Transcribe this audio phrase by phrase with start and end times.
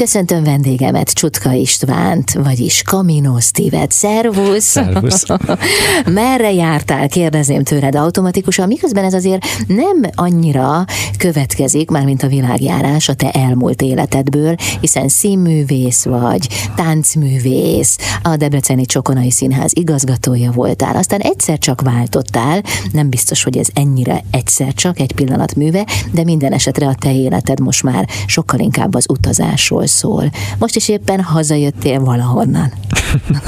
[0.00, 3.92] Köszöntöm vendégemet, Csutka Istvánt, vagyis Camino Steve-et.
[3.92, 4.64] Szervusz!
[4.64, 5.24] Szervusz!
[6.06, 10.84] Merre jártál, kérdezném tőled automatikusan, miközben ez azért nem annyira
[11.18, 18.86] következik, már mint a világjárás a te elmúlt életedből, hiszen színművész vagy, táncművész, a Debreceni
[18.86, 22.62] Csokonai Színház igazgatója voltál, aztán egyszer csak váltottál,
[22.92, 27.14] nem biztos, hogy ez ennyire egyszer csak egy pillanat műve, de minden esetre a te
[27.14, 30.30] életed most már sokkal inkább az utazásról szól.
[30.58, 32.72] Most is éppen hazajöttél valahonnan.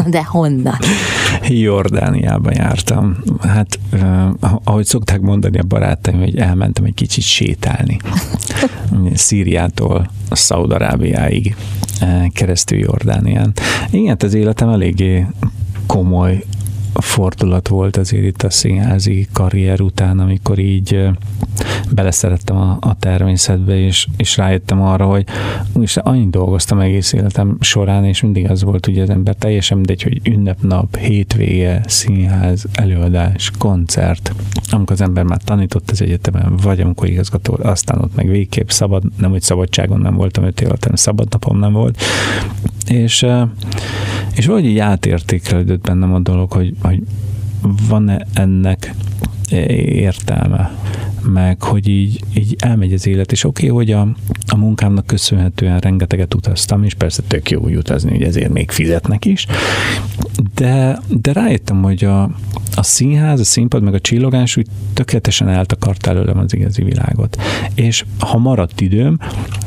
[0.06, 0.78] De honnan?
[1.48, 3.16] Jordániába jártam.
[3.40, 3.78] Hát,
[4.64, 7.96] ahogy szokták mondani a barátaim, hogy elmentem egy kicsit sétálni.
[9.14, 11.56] Szíriától Szaudarábiáig
[12.32, 13.52] keresztül Jordánián.
[13.90, 15.26] Igen, az életem eléggé
[15.86, 16.44] komoly
[16.94, 21.08] fordulat volt azért itt a színházi karrier után, amikor így
[21.90, 25.24] beleszerettem a, a természetbe, és, és rájöttem arra, hogy
[25.80, 30.02] és annyit dolgoztam egész életem során, és mindig az volt ugye az ember teljesen mindegy,
[30.02, 34.34] hogy ünnepnap, hétvége, színház, előadás, koncert,
[34.70, 39.02] amikor az ember már tanított az egyetemen, vagy amikor igazgató, aztán ott meg végképp szabad,
[39.18, 42.02] nem hogy szabadságon nem voltam öt év alatt, szabad napom nem volt,
[42.86, 43.26] és,
[44.34, 47.02] és valahogy így átértékelődött bennem a dolog, hogy, hogy
[47.88, 48.94] van-e ennek
[49.84, 50.70] értelme,
[51.24, 54.08] meg hogy így, így elmegy az élet, és oké, okay, hogy a,
[54.46, 59.46] a munkámnak köszönhetően rengeteget utaztam, és persze tök jó utazni, hogy ezért még fizetnek is,
[60.54, 62.22] de, de rájöttem, hogy a,
[62.74, 67.36] a színház, a színpad, meg a csillogás úgy tökéletesen eltakart előlem az igazi világot.
[67.74, 69.18] És ha maradt időm,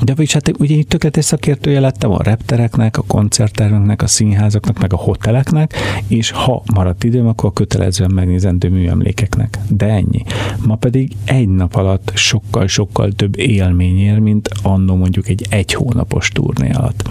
[0.01, 4.93] de vagyis hát ugye így tökéletes szakértője lettem a reptereknek, a koncertterveknek, a színházaknak, meg
[4.93, 5.73] a hoteleknek,
[6.07, 9.59] és ha maradt időm, akkor kötelezően megnézendő műemlékeknek.
[9.69, 10.23] De ennyi.
[10.65, 16.29] Ma pedig egy nap alatt sokkal-sokkal több élmény ér, mint annó mondjuk egy egy hónapos
[16.29, 17.09] turné alatt.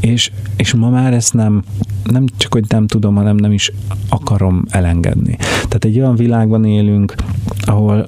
[0.00, 1.62] És, és ma már ezt nem,
[2.04, 3.72] nem csak, hogy nem tudom, hanem nem is
[4.08, 5.36] akarom elengedni.
[5.38, 7.14] Tehát egy olyan világban élünk,
[7.60, 8.06] ahol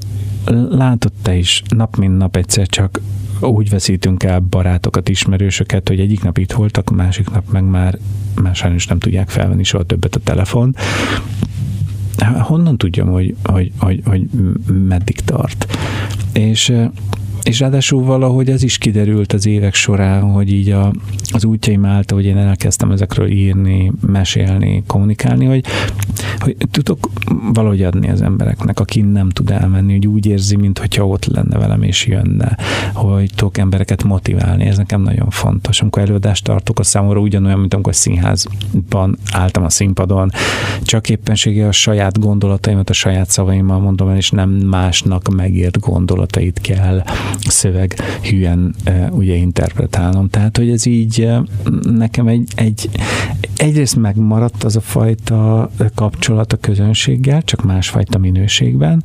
[0.71, 3.01] látod te is nap mint nap egyszer csak
[3.41, 7.99] úgy veszítünk el barátokat, ismerősöket, hogy egyik nap itt voltak, másik nap meg már,
[8.43, 10.77] már sajnos nem tudják felvenni soha többet a telefon.
[12.23, 14.27] Honnan tudjam, hogy, hogy, hogy, hogy
[14.89, 15.67] meddig tart?
[16.33, 16.73] És
[17.45, 20.93] és ráadásul valahogy ez is kiderült az évek során, hogy így a,
[21.33, 25.65] az útjaim által, hogy én elkezdtem ezekről írni, mesélni, kommunikálni, hogy,
[26.39, 27.11] hogy tudok
[27.53, 31.83] valahogy adni az embereknek, aki nem tud elmenni, hogy úgy érzi, mintha ott lenne velem
[31.83, 32.57] és jönne,
[32.93, 35.81] hogy tudok embereket motiválni, ez nekem nagyon fontos.
[35.81, 40.31] Amikor előadást tartok, a számomra ugyanolyan, mint amikor színházban álltam a színpadon,
[40.83, 46.61] csak éppensége a saját gondolataimat, a saját szavaimmal mondom el, és nem másnak megért gondolatait
[46.61, 47.03] kell
[47.41, 48.75] szöveg hülyen
[49.11, 50.29] ugye interpretálnom.
[50.29, 51.29] Tehát, hogy ez így
[51.83, 52.91] nekem egy, egy
[53.57, 59.05] egyrészt megmaradt az a fajta kapcsolat a közönséggel, csak másfajta minőségben,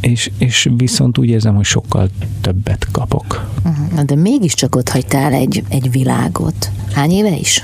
[0.00, 2.08] és, és viszont úgy érzem, hogy sokkal
[2.40, 3.50] többet kapok.
[4.06, 6.70] De mégiscsak ott hagytál egy, egy világot.
[6.92, 7.62] Hány éve is?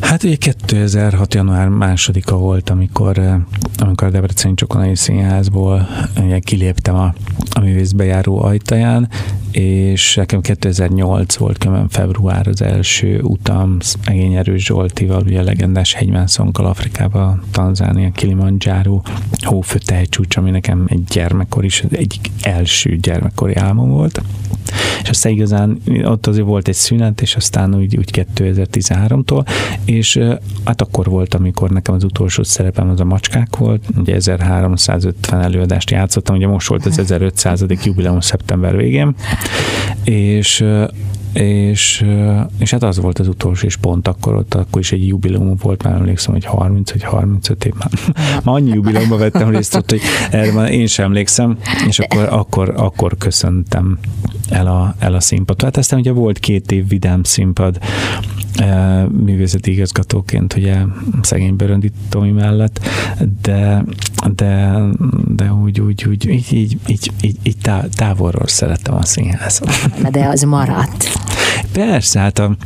[0.00, 1.34] Hát ugye 2006.
[1.34, 3.34] január másodika volt, amikor, eh,
[3.78, 5.88] amikor a Debreceni Csokonai Színházból
[6.22, 7.14] ugye kiléptem a,
[7.50, 9.08] a művészbejáró ajtaján,
[9.50, 15.92] és nekem 2008 volt kömön február az első utam Egény Erős Zsoltival, ugye a legendás
[15.92, 19.00] hegymászonkkal Afrikába, Tanzánia, Kilimanjaro,
[19.40, 24.22] hófőtehegycsúcs, ami nekem egy gyermekkor is, egyik első gyermekkori álmom volt.
[25.02, 29.46] És aztán igazán ott azért volt egy szünet, és aztán úgy, úgy 2013-tól,
[29.86, 30.20] és
[30.64, 35.90] hát akkor volt, amikor nekem az utolsó szerepem az a macskák volt, ugye 1350 előadást
[35.90, 37.64] játszottam, ugye most volt az 1500.
[37.84, 39.14] jubileum szeptember végén,
[40.04, 40.64] és
[41.40, 42.04] és,
[42.58, 45.82] és hát az volt az utolsó, és pont akkor ott, akkor is egy jubileum volt,
[45.82, 47.90] már emlékszem, hogy 30 vagy 35 év, már,
[48.44, 52.72] már annyi jubileumban vettem részt ott, hogy erre már én sem emlékszem, és akkor, akkor,
[52.76, 53.98] akkor köszöntem
[54.50, 55.62] el a, el a színpadot.
[55.62, 57.78] Hát aztán ugye volt két év vidám színpad,
[59.24, 60.76] művészeti igazgatóként, ugye
[61.22, 62.80] szegény Böröndi Tomi mellett,
[63.42, 63.84] de,
[64.34, 64.82] de,
[65.26, 67.56] de úgy, úgy, úgy így, így, így, így
[67.94, 69.70] távolról szerettem a színházat.
[70.10, 71.25] De az maradt.
[71.76, 72.56] Persze, hát a,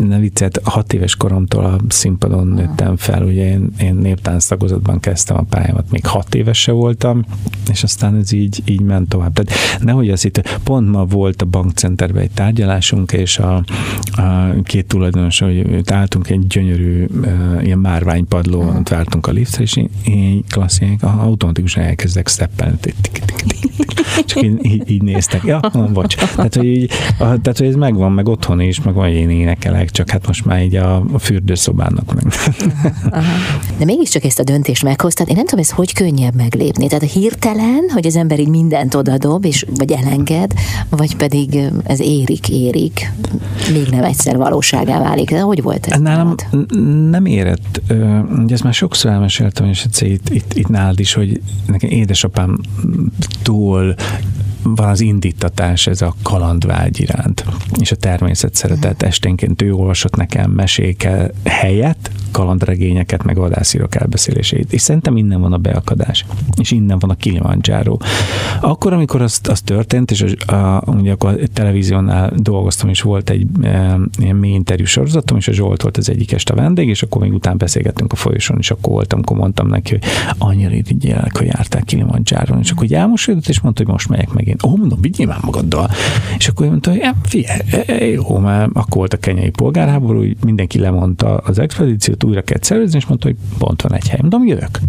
[0.00, 5.36] ne viccelt, hat éves koromtól a színpadon nőttem fel, ugye én, én néptánc tagozatban kezdtem
[5.36, 7.24] a pályámat, még hat éves se voltam,
[7.70, 9.32] és aztán ez így, így ment tovább.
[9.32, 13.64] Tehát nehogy azt itt, pont ma volt a bankcenterben egy tárgyalásunk, és a,
[14.12, 19.76] a két tulajdonos, hogy álltunk egy gyönyörű uh, ilyen márványpadlón, ott vártunk a liftre, és
[19.76, 22.78] én, én klasszik, automatikusan elkezdek steppelni.
[24.24, 25.42] Csak így, így, így néztek.
[25.44, 25.60] Ja,
[25.92, 26.14] bocs.
[26.14, 29.30] Tehát, hogy, így, a, tehát, hogy ez megvan, meg otthon is, meg van, én
[29.62, 32.24] énekelek, csak hát most már így a, a fürdőszobának meg.
[33.78, 35.28] De mégiscsak ezt a döntést meghoztad.
[35.28, 36.86] Én nem tudom, ez hogy könnyebb meglépni.
[36.86, 40.52] Tehát a hirtelen, hogy az ember így mindent odadob, és vagy elenged,
[40.88, 43.12] vagy pedig ez érik, érik,
[43.72, 45.30] még nem egyszer valóságá válik.
[45.30, 46.00] De hogy volt ez?
[46.00, 46.34] Nálam
[47.10, 47.82] nem érett.
[48.42, 53.94] Ugye ezt már sokszor elmeséltem, és itt, itt, itt nálad is, hogy nekem édesapámtól
[54.62, 57.44] van az indítatás ez a kalandvágy iránt,
[57.80, 59.02] és a természet szeretet.
[59.02, 64.72] Esténként ő olvasott nekem meséke helyett, kalandregényeket, meg vadászírok elbeszélését.
[64.72, 66.24] És szerintem innen van a beakadás,
[66.60, 67.96] és innen van a Kilimanjaro.
[68.60, 73.30] Akkor, amikor az, az történt, és a, a, ugye akkor a televíziónál dolgoztam, és volt
[73.30, 77.02] egy e, ilyen mély interjú sorozatom, és a Zsolt volt az egyik este vendég, és
[77.02, 80.02] akkor még után beszélgettünk a folyosón, és akkor voltam, akkor mondtam neki, hogy
[80.38, 84.72] annyira irigyelek, hogy járták Kilimanjaro, és akkor elmosolyodott, és mondta, hogy most megyek megint.
[84.72, 85.90] Ó, mondom, vigyél már magaddal.
[86.38, 90.24] És akkor mondta, hogy ja, figyelj, e, e, jó, mert akkor volt a kenyai polgárháború,
[90.44, 94.18] mindenki lemondta az expedíciót, újra kell szervezni, és mondta, hogy pont van egy hely.
[94.20, 94.80] Mondom, jövök.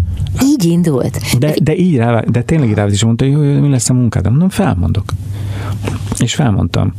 [0.43, 1.37] Így indult.
[1.39, 4.29] De, de így rá, de tényleg rá is mondta, hogy jó, mi lesz a munkád?
[4.29, 5.13] Mondom, felmondok.
[6.17, 6.93] És felmondtam.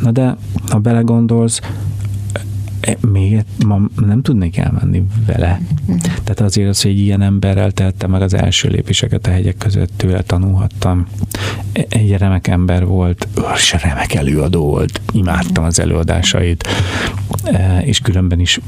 [0.00, 0.36] Na de,
[0.68, 1.60] ha belegondolsz,
[2.88, 5.60] E, még ma nem tudnék elmenni vele.
[6.24, 10.22] Tehát azért az, hogy ilyen emberrel tettem meg az első lépéseket a hegyek között, tőle
[10.22, 11.06] tanulhattam.
[11.72, 16.68] E, egy remek ember volt, és remek előadó volt, imádtam az előadásait,
[17.44, 18.60] e, és különben is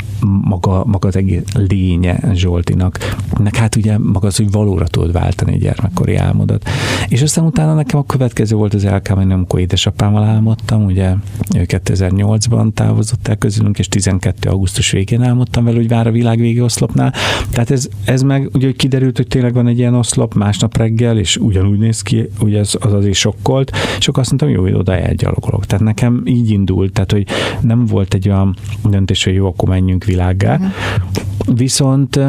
[0.43, 3.17] maga, maga az egész lénye Zsoltinak.
[3.39, 6.69] Nek hát ugye maga az, hogy valóra tudod váltani egy gyermekkori álmodat.
[7.09, 11.15] És aztán utána nekem a következő volt az LKM, amikor édesapámmal álmodtam, ugye
[11.57, 14.49] ő 2008-ban távozott el közülünk, és 12.
[14.49, 17.13] augusztus végén álmodtam vele, hogy vár a világ végi oszlopnál.
[17.51, 21.19] Tehát ez, ez meg ugye hogy kiderült, hogy tényleg van egy ilyen oszlop másnap reggel,
[21.19, 24.75] és ugyanúgy néz ki, ugye az, az azért sokkolt, és akkor azt mondtam, jó, hogy
[24.75, 25.67] oda elgyalogolok.
[25.67, 27.27] Tehát nekem így indult, tehát hogy
[27.61, 28.57] nem volt egy olyan
[28.89, 30.55] döntés, hogy jó, akkor menjünk világgá.
[30.55, 31.57] Uh-huh.
[31.57, 32.21] Viszont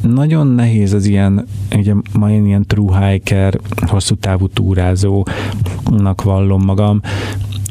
[0.00, 7.00] nagyon nehéz az ilyen, ugye ma én ilyen true hiker, hosszú távú túrázónak vallom magam,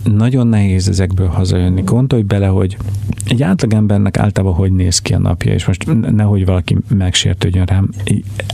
[0.03, 1.81] nagyon nehéz ezekből hazajönni.
[1.81, 2.77] Gondolj bele, hogy
[3.25, 7.89] egy átlagembernek általában hogy néz ki a napja, és most nehogy valaki megsértődjön rám,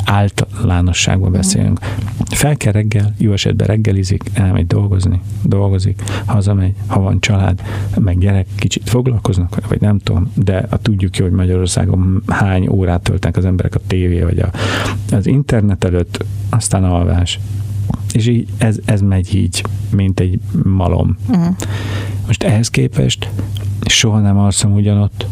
[0.06, 1.80] általánosságban beszélünk.
[2.30, 7.62] Fel kell reggel, jó esetben reggelizik, elmegy dolgozni, dolgozik, hazamegy, ha van család,
[8.00, 13.02] meg gyerek, kicsit foglalkoznak, vagy nem tudom, de a tudjuk ki, hogy Magyarországon hány órát
[13.02, 14.52] töltenek az emberek a tévé, vagy a,
[15.12, 17.40] az internet előtt, aztán alvás,
[18.14, 21.18] és így ez, ez megy így, mint egy malom.
[21.28, 21.56] Uh-huh.
[22.26, 23.30] Most ehhez képest
[23.86, 25.26] soha nem alszom ugyanott,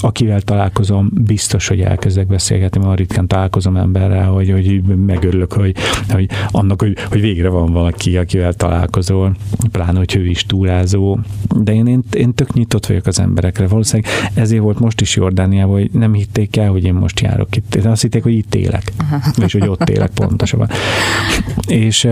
[0.00, 5.76] akivel találkozom, biztos, hogy elkezdek beszélgetni, mert ritkán találkozom emberrel, hogy, hogy megörülök, hogy,
[6.08, 9.36] hogy annak, hogy, hogy végre van valaki, akivel találkozol,
[9.72, 11.18] pláne, hogy ő is túrázó.
[11.60, 13.66] De én, én, én tök nyitott vagyok az emberekre.
[13.66, 17.74] Valószínűleg ezért volt most is Jordániában, hogy nem hitték el, hogy én most járok itt.
[17.84, 18.92] Azt hitték, hogy itt élek.
[19.44, 20.68] És hogy ott élek pontosabban.
[21.66, 22.08] És,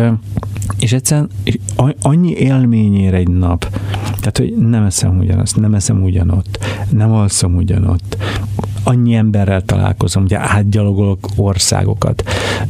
[0.79, 1.31] és egyszerűen
[2.03, 8.17] annyi élményére egy nap, tehát, hogy nem eszem ugyanazt, nem eszem ugyanott, nem alszom ugyanott,
[8.85, 12.23] annyi emberrel találkozom, ugye átgyalogolok országokat.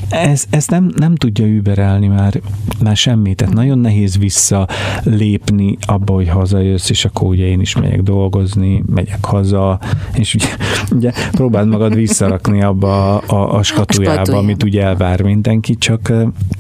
[0.09, 2.41] Ez, ez nem, nem tudja überelni már,
[2.83, 8.03] már semmit, tehát nagyon nehéz visszalépni abba, hogy hazajössz, és akkor ugye én is megyek
[8.03, 9.81] dolgozni, megyek haza,
[10.15, 10.47] és ugye,
[10.91, 16.13] ugye próbáld magad visszarakni abba a, a, a skatujába, amit ugye elvár mindenki, csak,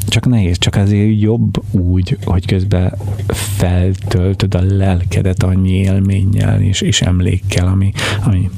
[0.09, 2.93] csak nehéz, csak azért jobb úgy, hogy közben
[3.57, 7.93] feltöltöd a lelkedet annyi élménnyel és, és emlékkel, ami,
[8.25, 8.51] ami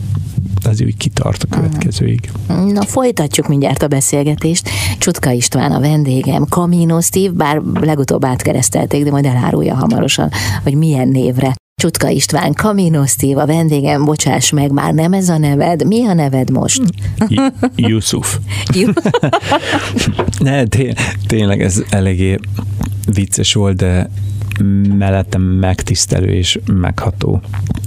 [0.66, 2.30] az úgy kitart a következőig.
[2.46, 4.70] Na, folytatjuk mindjárt a beszélgetést.
[4.98, 10.30] Csutka István a vendégem, Camino Steve, bár legutóbb átkeresztelték, de majd elárulja hamarosan,
[10.62, 11.54] hogy milyen névre.
[11.82, 15.86] Csutka István, Camino Steve, a vendégem, bocsáss meg, már nem ez a neved.
[15.86, 16.82] Mi a neved most?
[17.76, 18.38] Yusuf.
[20.38, 20.64] ne,
[21.26, 22.38] tényleg ez eléggé
[23.12, 24.10] vicces volt, de
[24.96, 27.42] mellettem megtisztelő és megható.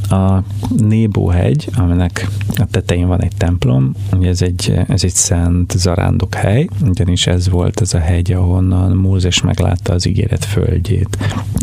[0.10, 0.44] A
[0.78, 6.36] Nébó hegy, aminek a tetején van egy templom, ugye ez egy, ez egy szent zarándok
[6.36, 11.18] hely, ugyanis ez volt az a hegy, ahonnan Mózes meglátta az ígéret földjét,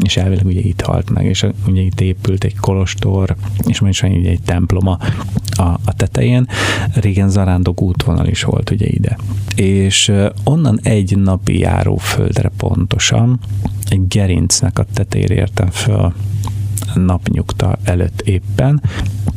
[0.05, 3.37] és elvileg ugye itt halt meg, és ugye itt épült egy kolostor,
[3.67, 4.99] és most van ugye egy temploma
[5.57, 6.49] a, a tetején.
[6.95, 9.19] Régen zarándok útvonal is volt ugye ide.
[9.55, 10.13] És
[10.45, 13.39] onnan egy napi járóföldre pontosan,
[13.89, 16.13] egy gerincnek a tetejére értem föl
[16.95, 18.83] napnyugta előtt éppen,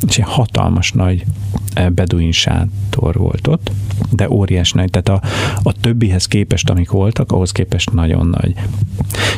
[0.08, 1.24] és egy hatalmas nagy
[1.72, 3.70] eh, beduin sátor volt ott,
[4.10, 5.28] de óriás nagy, tehát a,
[5.62, 8.54] a többihez képest, amik voltak, ahhoz képest nagyon nagy.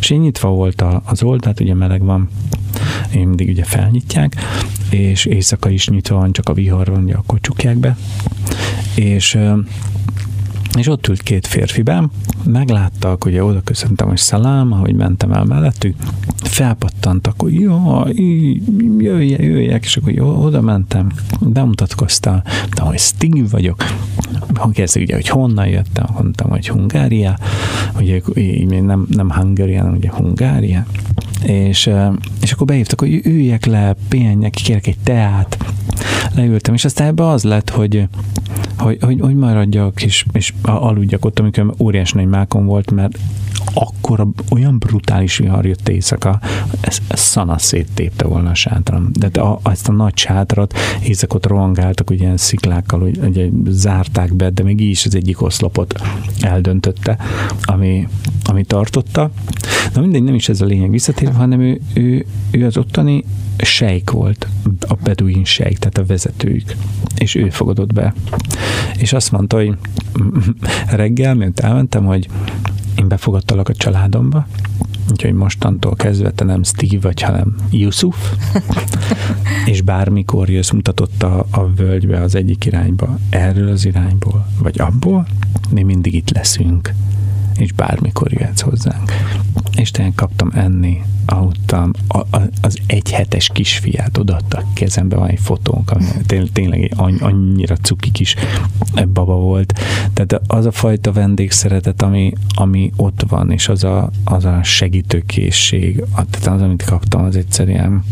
[0.01, 2.29] És én nyitva volt az oldalt, ugye meleg van,
[3.15, 4.37] én mindig ugye felnyitják,
[4.91, 7.97] és éjszaka is nyitva van, csak a vihar van, ugye akkor csukják be,
[8.95, 9.39] és
[10.79, 12.09] és ott ült két férfi be,
[12.45, 15.97] megláttak, ugye oda köszöntem, hogy szalám, ahogy mentem el mellettük,
[16.37, 18.03] felpattantak, hogy jó,
[18.99, 22.43] jöjjek, jöjjek, és akkor jó, oda mentem, bemutatkoztam,
[22.75, 23.85] de hogy Steve vagyok,
[24.73, 27.39] kérdezik ugye, hogy honnan jöttem, mondtam, hogy Hungária,
[27.99, 30.87] ugye így nem, nem Hungária, hanem ugye Hungária,
[31.43, 31.91] és,
[32.41, 35.57] és akkor behívtak, hogy üljek le, pihenjek, kérek egy teát,
[36.35, 38.09] leültem, és aztán ebbe az lett, hogy,
[38.79, 43.19] hogy, hogy, hogy maradjak, és, és aludjak ott, amikor óriás nagy mákon volt, mert
[43.75, 46.41] akkor olyan brutális vihar jött éjszaka,
[46.81, 49.11] ez, ez szana széttépte volna a sátram.
[49.13, 54.51] De a, ezt a nagy sátrat éjszakot rohangáltak, ugye ilyen sziklákkal, hogy ugye, zárták be,
[54.51, 56.01] de még így is az egyik oszlopot
[56.41, 57.17] eldöntötte,
[57.63, 58.09] ami,
[58.45, 59.31] ami tartotta.
[59.95, 63.25] Na mindegy, nem is ez a lényeg visszatérve, hanem ő, ő, ő az ottani
[63.59, 64.47] sejk volt,
[64.81, 66.75] a beduin sejk, tehát a vezetőjük,
[67.17, 68.15] és ő fogadott be.
[68.97, 69.77] És azt mondta, hogy
[70.91, 72.29] reggel, miért elmentem, hogy
[72.97, 74.47] én befogadtalak a családomba,
[75.11, 78.33] úgyhogy mostantól kezdve te nem Steve vagy, hanem Yusuf,
[79.71, 85.27] és bármikor jössz, mutatott a, a völgybe az egyik irányba, erről az irányból, vagy abból,
[85.71, 86.95] mi mindig itt leszünk,
[87.57, 89.13] és bármikor jöhetsz hozzánk.
[89.77, 95.41] És tényleg kaptam enni, aludtam, a, a, az egyhetes kisfiát odaadta a kezembe, van egy
[95.41, 98.35] fotónk, ami tényleg, tényleg annyira cuki kis
[99.13, 99.73] baba volt.
[100.15, 106.05] Tehát az a fajta vendégszeretet, ami, ami ott van, és az a, az a segítőkészség,
[106.31, 108.05] tehát az, amit kaptam, az egyszerűen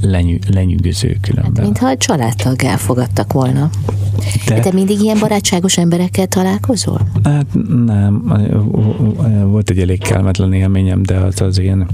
[0.00, 1.54] lenyű, lenyűgöző különben.
[1.54, 3.70] Hát, mintha a családtag elfogadtak volna.
[4.46, 4.60] De...
[4.60, 7.00] Te mindig ilyen barátságos emberekkel találkozol?
[7.22, 7.46] Hát
[7.84, 8.22] nem.
[9.44, 11.88] Volt egy elég kellemetlen élményem, de az az ilyen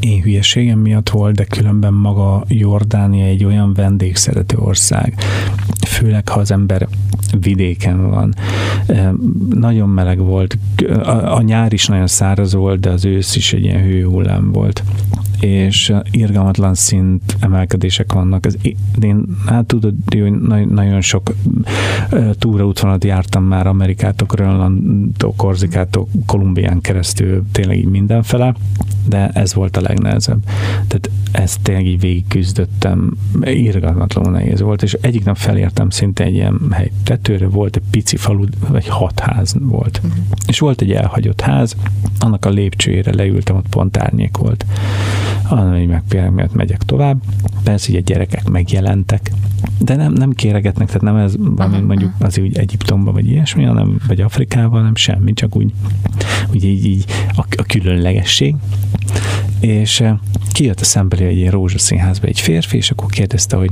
[0.00, 5.14] én hülyeségem miatt volt, de különben maga Jordánia egy olyan vendégszerető ország,
[5.86, 6.88] főleg ha az ember
[7.40, 8.34] vidéken van.
[9.48, 10.58] Nagyon meleg volt,
[11.24, 14.82] a nyár is nagyon száraz volt, de az ősz is egy ilyen hőhullám volt
[15.40, 18.46] és irgalmatlan szint emelkedések vannak.
[18.46, 18.56] Ez,
[19.00, 21.34] én, hát tudod, hogy nagyon sok
[22.38, 28.54] túraútvonalat jártam már Amerikától, Grönlandtól, Korzikától, Kolumbián keresztül, tényleg így mindenfele,
[29.08, 30.44] de ez volt a legnehezebb.
[30.72, 36.34] Tehát ezt tényleg így végig küzdöttem, irgalmatlanul nehéz volt, és egyik nap felértem szinte egy
[36.34, 40.00] ilyen hely tetőre, volt egy pici falu, vagy hat ház volt.
[40.04, 40.18] Uh-huh.
[40.46, 41.76] És volt egy elhagyott ház,
[42.18, 44.64] annak a lépcsőjére leültem, ott pont árnyék volt
[45.42, 47.22] hanem meg miatt megyek tovább.
[47.62, 49.30] Persze, hogy a gyerekek megjelentek,
[49.78, 54.00] de nem, nem kéregetnek, tehát nem ez valami mondjuk az úgy Egyiptomban, vagy ilyesmi, hanem,
[54.06, 55.72] vagy Afrikában, nem semmi, csak úgy,
[56.50, 57.04] úgy így, így
[57.36, 58.54] a, a különlegesség.
[59.60, 60.14] És eh,
[60.52, 63.70] kijött a szembeli egy ilyen rózsaszínházba egy férfi, és akkor kérdezte, hogy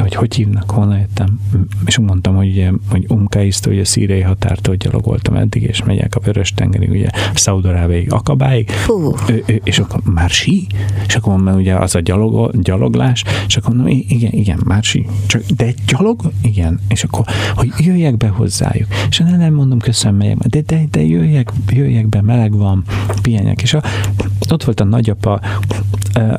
[0.00, 1.40] hogy hogy hívnak, honnan jöttem,
[1.84, 6.20] és mondtam, hogy, ugye, hogy Umkaisztó, hogy a szírei határtól gyalogoltam eddig, és megyek a
[6.20, 8.70] vörös tengerig, ugye Szaudarábiáig, Akabáig,
[9.44, 10.66] és akkor már sí,
[11.06, 15.06] és akkor mondom, ugye az a gyalog, gyaloglás, és akkor mondom, igen, igen, már sí,
[15.26, 16.20] csak, de egy gyalog?
[16.42, 20.84] Igen, és akkor, hogy jöjjek be hozzájuk, és nem, nem mondom, köszönöm, megyek, de, de,
[20.90, 22.84] de jöjjek, jöjjek be, meleg van,
[23.22, 23.82] pihenjek, és a,
[24.50, 24.84] ott volt a
[25.20, 25.40] nagyapa,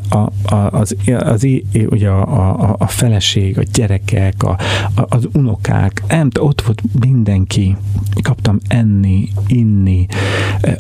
[0.10, 1.48] a, a, az, az, az,
[1.90, 4.58] ugye a, a, a feleség, a gyerekek, a,
[4.96, 7.78] a, az unokák, nem, ott volt mindenki,
[8.22, 10.06] kaptam enni, inni,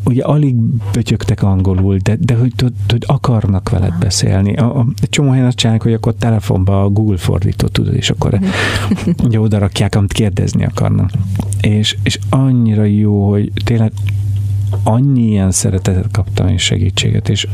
[0.03, 0.55] ugye alig
[0.91, 2.53] bötyögtek angolul, de, de hogy,
[2.87, 4.55] hogy akarnak veled beszélni.
[4.55, 8.09] A, a, egy csomó helyen azt csinálják, hogy akkor telefonba a Google fordítót tudod, és
[8.09, 8.39] akkor
[9.23, 11.11] ugye oda rakják, amit kérdezni akarnak.
[11.61, 13.91] És, és annyira jó, hogy tényleg
[14.83, 17.47] annyi ilyen szeretetet kaptam és segítséget, és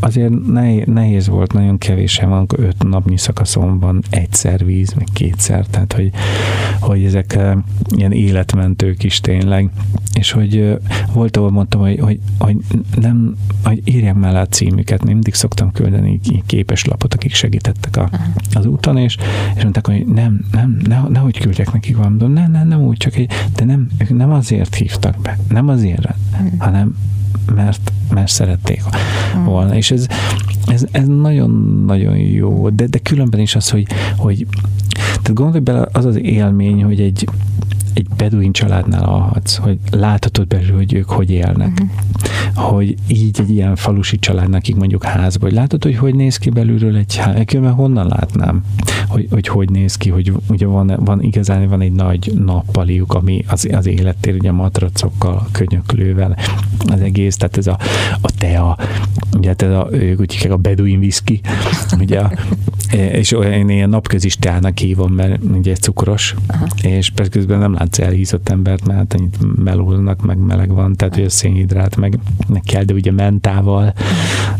[0.00, 0.32] azért
[0.86, 6.10] nehéz volt, nagyon kevés van, öt napnyi szakaszon van egyszer víz, meg kétszer, tehát hogy,
[6.80, 7.38] hogy ezek
[7.96, 9.70] ilyen életmentők is tényleg,
[10.14, 10.78] és hogy
[11.12, 12.56] volt, ahol mondtam, hogy, hogy, hogy
[13.00, 18.10] nem, hogy írják mellé a címüket, mindig szoktam küldeni képes lapot, akik segítettek a,
[18.52, 19.16] az úton, és,
[19.56, 23.16] és mondták, hogy nem, nem, ne, nehogy küldjek nekik valamit, nem, nem, nem úgy, csak
[23.16, 26.14] egy, de nem, nem azért hívtak be, nem azért,
[26.58, 26.96] hanem
[27.54, 28.82] mert, mert szerették
[29.44, 29.76] volna.
[29.76, 30.06] És ez,
[30.66, 33.86] ez, ez nagyon-nagyon jó, de, de különben is az, hogy,
[34.16, 34.46] hogy
[35.10, 37.28] tehát gondolj bele, az az élmény, hogy egy,
[37.96, 41.72] egy beduin családnál alhatsz, hogy láthatod belül, hogy ők hogy élnek.
[41.72, 42.70] Uh-huh.
[42.70, 46.50] Hogy így egy ilyen falusi családnak, akik mondjuk házba, hogy látod, hogy hogy néz ki
[46.50, 48.64] belülről egy ház, mert honnan látnám,
[49.08, 53.44] hogy, hogy hogy néz ki, hogy ugye van, van igazán van egy nagy nappaliuk, ami
[53.48, 56.36] az, az élettér, ugye matracokkal, könyöklővel,
[56.78, 57.78] az egész, tehát ez a,
[58.20, 58.76] a tea,
[59.36, 61.40] ugye ez a, ők úgy hívják a beduin whisky,
[62.00, 62.22] ugye,
[63.20, 66.66] és olyan ilyen napközis teának hívom, mert ugye cukros, Aha.
[66.82, 70.96] és persze közben nem lát látsz elhízott embert, mert hát annyit melulnak, meg meleg van,
[70.96, 73.92] tehát hogy a szénhidrát meg, meg kell, de ugye mentával.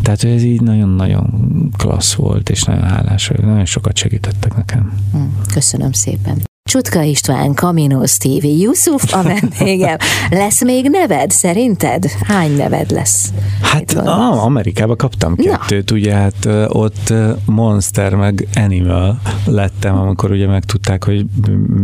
[0.03, 1.29] Tehát, hogy ez így nagyon-nagyon
[1.77, 3.45] klassz volt, és nagyon hálás vagyok.
[3.45, 4.93] Nagyon sokat segítettek nekem.
[5.13, 5.19] Hm,
[5.53, 6.43] köszönöm szépen.
[6.67, 9.97] Csutka István, Kaminos TV, Yusuf a vendégem.
[10.31, 12.05] Lesz még neved, szerinted?
[12.21, 13.33] Hány neved lesz?
[13.63, 15.97] Hát ah, Amerikába kaptam kettőt, Na.
[15.97, 17.13] ugye hát ott
[17.45, 21.27] Monster meg Animal lettem, amikor ugye megtudták, hogy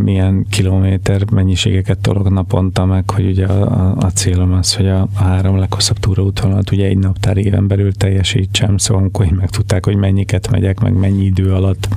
[0.02, 5.22] milyen kilométer mennyiségeket tolok naponta, meg hogy ugye a, a célom az, hogy a, a
[5.22, 10.80] három leghosszabb túraútvonalat ugye egy naptár éven belül teljesítsem, szóval amikor megtudták, hogy mennyiket megyek,
[10.80, 11.88] meg mennyi idő alatt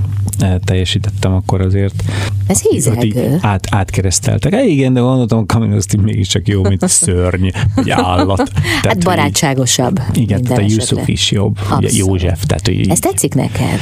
[0.63, 2.03] teljesítettem, akkor azért
[2.47, 3.37] Ez hízelgő.
[3.41, 4.53] Át, átkereszteltek.
[4.53, 8.51] É, igen, de gondoltam, a Kaminosti mégiscsak jó, mint szörny, vagy állat.
[8.53, 9.99] Tehát, hát barátságosabb.
[10.13, 12.45] Igen, tehát a Yusuf is jobb, ugye József.
[12.45, 13.79] Tehát, hogy Ez tetszik neked?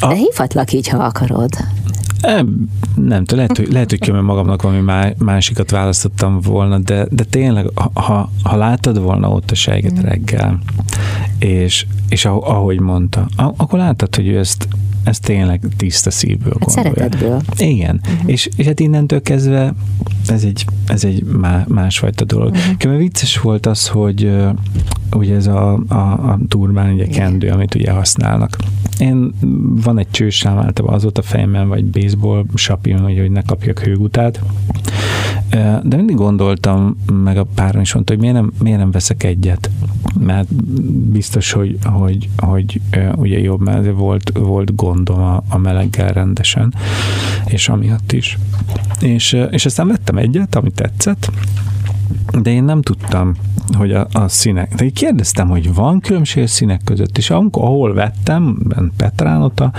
[0.00, 0.08] A...
[0.08, 1.50] De hívhatlak így, ha akarod.
[2.20, 7.66] Nem, nem tudom, lehet, hogy, lehet, hogy magamnak valami másikat választottam volna, de, de tényleg,
[7.94, 10.02] ha, ha láttad volna ott a sejget mm.
[10.02, 10.58] reggel,
[11.38, 14.68] és, és ahogy mondta, akkor láttad, hogy ő ezt
[15.08, 17.40] ez tényleg tiszta szívből hát Szeretetből.
[17.56, 18.30] Igen, uh-huh.
[18.30, 19.74] és, és hát innentől kezdve
[20.26, 22.54] ez egy, ez egy má, másfajta dolog.
[22.80, 22.96] Uh-huh.
[22.96, 24.30] vicces volt az, hogy
[25.16, 28.56] ugye ez a, a, a turbán, ugye kendő, amit ugye használnak.
[28.98, 29.34] Én
[29.82, 33.78] van egy csősám általában az ott a fejemben, vagy baseball sapim, hogy, hogy ne kapjak
[33.78, 34.40] hőgutát.
[35.82, 39.70] De mindig gondoltam, meg a párom is mondta, hogy miért nem, miért nem veszek egyet,
[40.20, 40.54] mert
[41.12, 42.80] biztos, hogy, hogy, hogy
[43.16, 46.74] ugye jobb, mert volt, volt gondom a, a meleggel rendesen,
[47.46, 48.38] és amiatt is.
[49.00, 51.30] És, és aztán vettem egyet, ami tetszett,
[52.42, 53.34] de én nem tudtam,
[53.72, 57.94] hogy a, a színek, de kérdeztem, hogy van különbség a színek között, és amikor, ahol
[57.94, 58.58] vettem,
[58.96, 59.72] Petrán, ott a,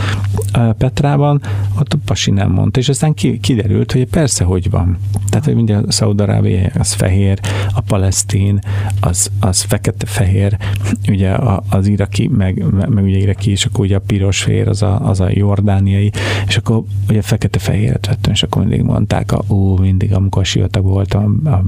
[0.52, 1.42] a Petrában,
[1.80, 4.98] ott a pasi nem mondta, és aztán ki, kiderült, hogy persze, hogy van.
[5.30, 7.40] Tehát, hogy ugye a Szaudarábia az fehér,
[7.74, 8.60] a palesztin,
[9.02, 10.58] az, az fekete-fehér,
[11.08, 11.36] ugye
[11.70, 15.30] az iraki, meg, meg ugye iraki, és akkor ugye a piros-fehér, az a, az a
[15.32, 16.12] jordániai,
[16.48, 20.84] és akkor ugye fekete-fehéret vettem, és akkor mindig mondták, a, ó, mindig, amikor a sivatag
[20.84, 21.62] volt a, a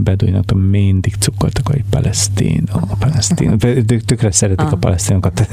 [0.52, 3.58] beduinok, mindig cukkoltak, hogy palesztin, a palesztin.
[4.06, 4.74] Tökre szeretik ah.
[4.74, 5.48] a palesztinokat,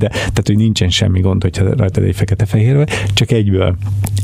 [0.00, 3.76] de tehát, hogy nincsen semmi gond, hogyha rajtad egy fekete-fehér vagy, csak egyből,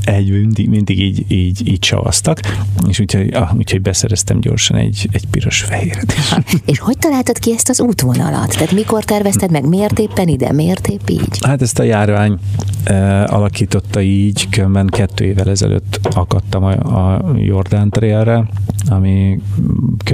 [0.05, 2.41] egyből mindig, mindig így, így, így savaztak,
[2.89, 6.29] és úgyhogy, ah, úgyhogy beszereztem gyorsan egy, egy piros-fehéret is.
[6.29, 8.49] Ha, és hogy találtad ki ezt az útvonalat?
[8.49, 11.39] Tehát mikor tervezted meg, miért éppen ide, miért épp így?
[11.41, 12.39] Hát ezt a járvány
[12.85, 18.45] e, alakította így, különben kettő évvel ezelőtt akadtam a, a Jordán trailre,
[18.89, 19.41] ami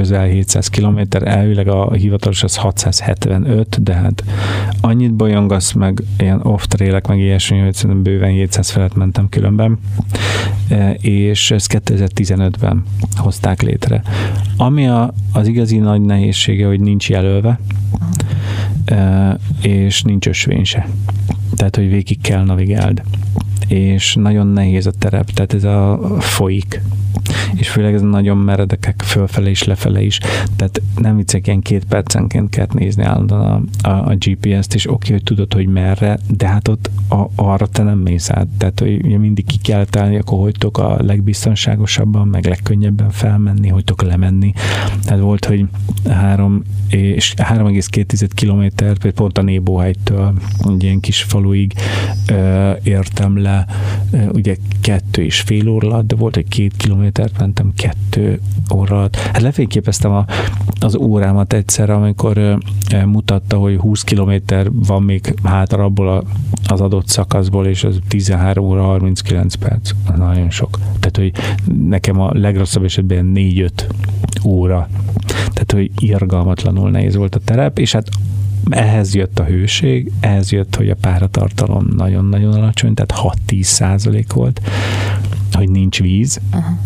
[0.00, 4.24] közel 700 km, elvileg a hivatalos az 675, de hát
[4.80, 9.78] annyit bolyongasz meg, ilyen off trailek, meg ilyesmi, hogy szerintem bőven 700 felett mentem különben,
[10.68, 12.84] e, és ezt 2015-ben
[13.16, 14.02] hozták létre.
[14.56, 17.60] Ami a, az igazi nagy nehézsége, hogy nincs jelölve,
[18.84, 20.88] e, és nincs ösvény se.
[21.56, 23.02] Tehát, hogy végig kell navigáld.
[23.68, 26.80] És nagyon nehéz a terep, tehát ez a folyik
[27.54, 30.18] és főleg ez nagyon meredekek fölfele és lefele is,
[30.56, 34.94] tehát nem viccek, ilyen két percenként kell nézni állandóan a, a, a GPS-t, és oké,
[34.94, 38.80] okay, hogy tudod, hogy merre, de hát ott a, arra te nem mész át, tehát
[38.80, 43.84] hogy ugye mindig ki kell találni, akkor hogy tudok a legbiztonságosabban, meg legkönnyebben felmenni, hogy
[43.84, 44.52] tudok lemenni.
[45.04, 45.64] Tehát volt, hogy
[46.08, 50.32] három és 3,2 kilométer, pont a Nébóhelytől,
[50.68, 51.72] egy ilyen kis faluig
[52.26, 53.66] ö, értem le,
[54.10, 58.40] ö, ugye kettő és fél óra de volt egy két kilométer, mentem kettő
[58.74, 59.16] órát.
[59.16, 60.24] Hát lefényképeztem a,
[60.80, 62.58] az órámat egyszer, amikor
[63.04, 66.22] mutatta, hogy 20 kilométer van még hátra abból a,
[66.66, 69.90] az adott szakaszból, és az 13 óra 39 perc.
[70.06, 70.78] Az nagyon sok.
[70.98, 71.32] Tehát, hogy
[71.88, 73.70] nekem a legrosszabb esetben 4-5
[74.44, 74.88] óra.
[75.26, 78.08] Tehát, hogy irgalmatlanul nehéz volt a terep, és hát
[78.70, 84.60] ehhez jött a hőség, ehhez jött, hogy a páratartalom nagyon-nagyon alacsony, tehát 6-10 százalék volt,
[85.60, 86.76] hogy nincs víz, uh-huh.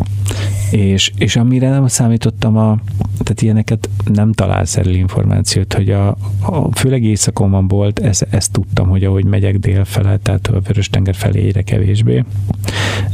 [0.70, 2.78] és, és amire nem számítottam, a,
[3.18, 6.08] tehát ilyeneket nem találsz erről információt, hogy a,
[6.40, 11.14] a főleg éjszakon van volt, ezt, ezt tudtam, hogy ahogy megyek délfele, tehát a Vörös-tenger
[11.14, 12.24] felé egyre kevésbé,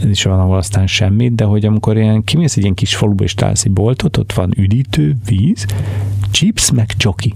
[0.03, 3.25] ez is van, ahol aztán semmit, de hogy amikor ilyen, kimész egy ilyen kis faluba
[3.25, 5.67] és találsz egy boltot, ott van üdítő, víz,
[6.31, 7.35] chips, meg csoki.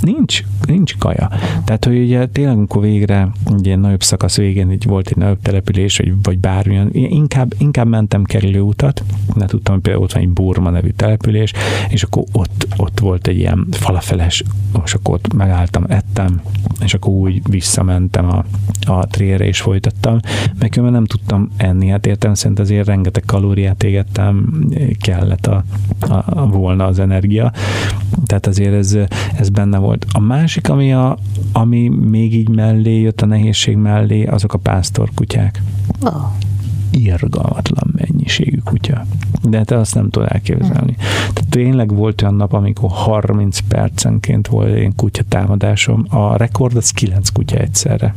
[0.00, 1.30] Nincs, nincs kaja.
[1.64, 5.40] Tehát, hogy ugye tényleg, amikor végre egy ilyen nagyobb szakasz végén így volt egy nagyobb
[5.42, 10.28] település, vagy, vagy bármilyen, inkább, inkább mentem kerülőutat, mert tudtam, hogy például ott van egy
[10.28, 11.52] Burma nevű település,
[11.88, 14.42] és akkor ott, ott volt egy ilyen falafeles,
[14.84, 16.40] és akkor ott megálltam, ettem,
[16.80, 18.44] és akkor úgy visszamentem a,
[18.86, 20.18] a trére és folytattam,
[20.58, 24.64] meg nem tudtam enni, hát értem szerint azért rengeteg kalóriát égettem,
[25.00, 25.64] kellett a,
[26.00, 27.52] a, a volna az energia,
[28.26, 28.98] tehát azért ez,
[29.36, 30.06] ez benne volt.
[30.12, 31.18] A másik, ami, a,
[31.52, 35.62] ami még így mellé jött a nehézség mellé, azok a pásztorkutyák.
[36.00, 36.22] Oh.
[36.90, 39.06] Irgalmatlan mennyiségű kutya.
[39.42, 40.96] De te azt nem tudod elképzelni.
[41.18, 46.06] Tehát tényleg volt olyan nap, amikor 30 percenként volt egy kutya támadásom.
[46.08, 48.14] A rekord az 9 kutya egyszerre.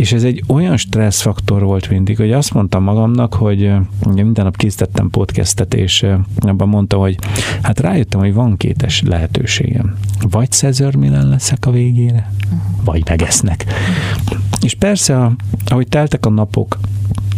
[0.00, 3.72] És ez egy olyan stresszfaktor volt mindig, hogy azt mondtam magamnak, hogy
[4.06, 7.18] ugye minden nap készítettem podcastet, és abban mondtam, hogy
[7.62, 9.96] hát rájöttem, hogy van kétes lehetőségem.
[10.30, 12.32] Vagy Cezar Milan leszek a végére,
[12.84, 13.64] vagy megesznek.
[14.60, 15.30] És persze,
[15.66, 16.78] ahogy teltek a napok,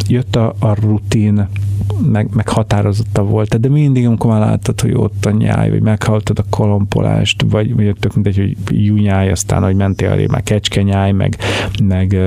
[0.07, 1.47] jött a, a rutin,
[2.11, 6.39] meg, meg határozotta volt, de mindig, amikor már láttad, hogy ott a nyáj, vagy meghalltad
[6.39, 11.37] a kolompolást, vagy, vagy tök mindegy, hogy nyáj, aztán, hogy mentél elé, már kecskenyáj, meg,
[11.83, 12.17] meg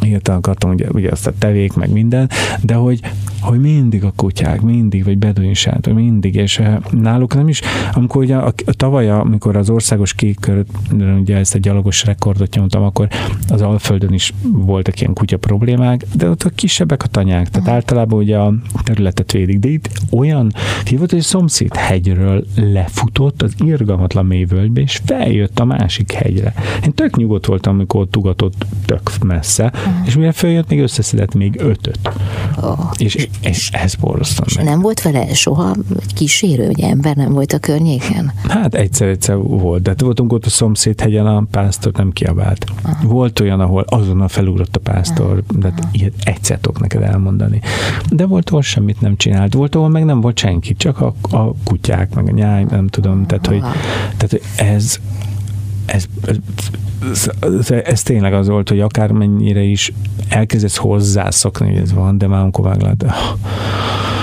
[0.00, 2.30] hirtelen akartam, ugye, ugye azt a tevék, meg minden,
[2.62, 3.00] de hogy,
[3.40, 7.60] hogy mindig a kutyák, mindig, vagy beduinsát, mindig, és náluk nem is,
[7.92, 10.64] amikor ugye a, a tavaly, amikor az országos kékkör,
[11.20, 13.08] ugye ezt a gyalogos rekordot nyomtam, akkor
[13.48, 18.18] az Alföldön is voltak ilyen kutya problémák, de ott a kisebbek a tanyák, tehát általában
[18.18, 18.54] ugye a
[18.98, 20.52] területet védik, de itt olyan,
[20.84, 26.54] hívott, hogy a szomszéd hegyről lefutott az irgalmatlan mélyvölgybe, és feljött a másik hegyre.
[26.84, 30.06] Én tök nyugodt voltam, amikor ott ugatott tök messze, uh-huh.
[30.06, 31.98] és mire följött, még összeszedett még ötöt.
[32.62, 32.90] Oh.
[32.96, 34.44] És, és, ez borzasztó.
[34.46, 34.64] És meg.
[34.64, 35.76] nem volt vele soha
[36.14, 38.32] kísérő, hogy ember nem volt a környéken?
[38.48, 42.64] Hát egyszer-egyszer volt, de voltunk ott a szomszéd hegyen, a pásztor nem kiabált.
[42.84, 43.10] Uh-huh.
[43.10, 45.58] Volt olyan, ahol azonnal felugrott a pásztor, uh-huh.
[45.58, 47.60] de hát ilyet egyszer tudok neked elmondani.
[48.10, 49.54] De volt, ahol semmit nem csinált.
[49.54, 53.26] Volt, ahol meg nem volt senki, csak a, a kutyák, meg a nyáj, nem tudom.
[53.26, 53.60] Tehát, hogy,
[54.16, 54.98] tehát ez,
[55.86, 59.92] ez, ez, ez, ez tényleg az volt, hogy akármennyire is
[60.28, 63.04] elkezdesz hozzászokni, hogy ez van, de már amikor váglát,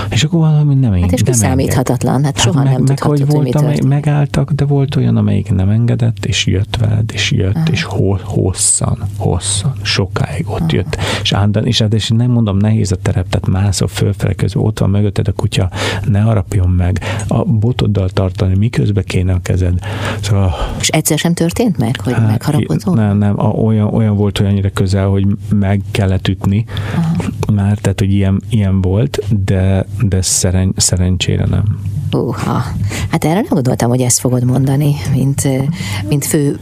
[0.10, 3.36] és akkor valami nem Hát és kiszámíthatatlan, hát soha hát meg, nem meg, tudhatod, hogy,
[3.36, 7.66] volt, amely, megálltak, de volt olyan, amelyik nem engedett, és jött veled, és jött, Aha.
[7.72, 10.70] és ho, hosszan, hosszan, sokáig ott Aha.
[10.72, 10.98] jött.
[11.22, 14.80] És, ándan, és, hát, és nem mondom, nehéz a terep, tehát mászol fölfele közben, ott
[14.80, 15.70] van mögötted a kutya,
[16.08, 19.80] ne harapjon meg, a botoddal tartani, miközben kéne a kezed.
[20.22, 22.96] Szóval, és egyszer sem történt meg, hogy hát, megharapodott?
[22.96, 26.66] Nem, nem, a, olyan, olyan volt, hogy annyira közel, hogy meg kellett ütni,
[26.96, 27.14] Aha.
[27.54, 31.80] már, tehát, hogy ilyen, ilyen volt, de, de szeren, szerencsére nem.
[32.12, 32.64] Uha.
[33.10, 35.48] Hát erre nem gondoltam, hogy ezt fogod mondani, mint,
[36.08, 36.60] mint fő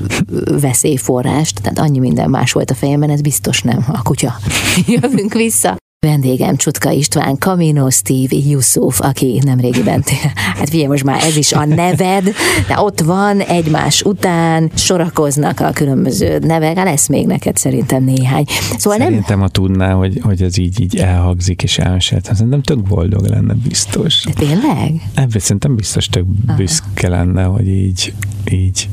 [0.60, 1.62] veszélyforrást.
[1.62, 4.34] Tehát annyi minden más volt a fejemben, ez biztos nem a kutya.
[4.88, 5.83] Jövünk vissza.
[6.04, 10.04] Vendégem Csutka István, Camino Steve Yusuf, aki nemrégiben,
[10.58, 12.24] hát figyelj, most már ez is a neved,
[12.68, 18.44] de ott van egymás után, sorakoznak a különböző nevek, hát lesz még neked szerintem néhány.
[18.78, 19.40] Szóval szerintem, nem...
[19.40, 24.24] ha tudná, hogy, hogy ez így, így elhagzik és elmesélt, szerintem tök boldog lenne biztos.
[24.24, 25.10] De tényleg?
[25.14, 28.14] Ebből szerintem biztos tök büszke lenne, hogy így,
[28.52, 28.90] így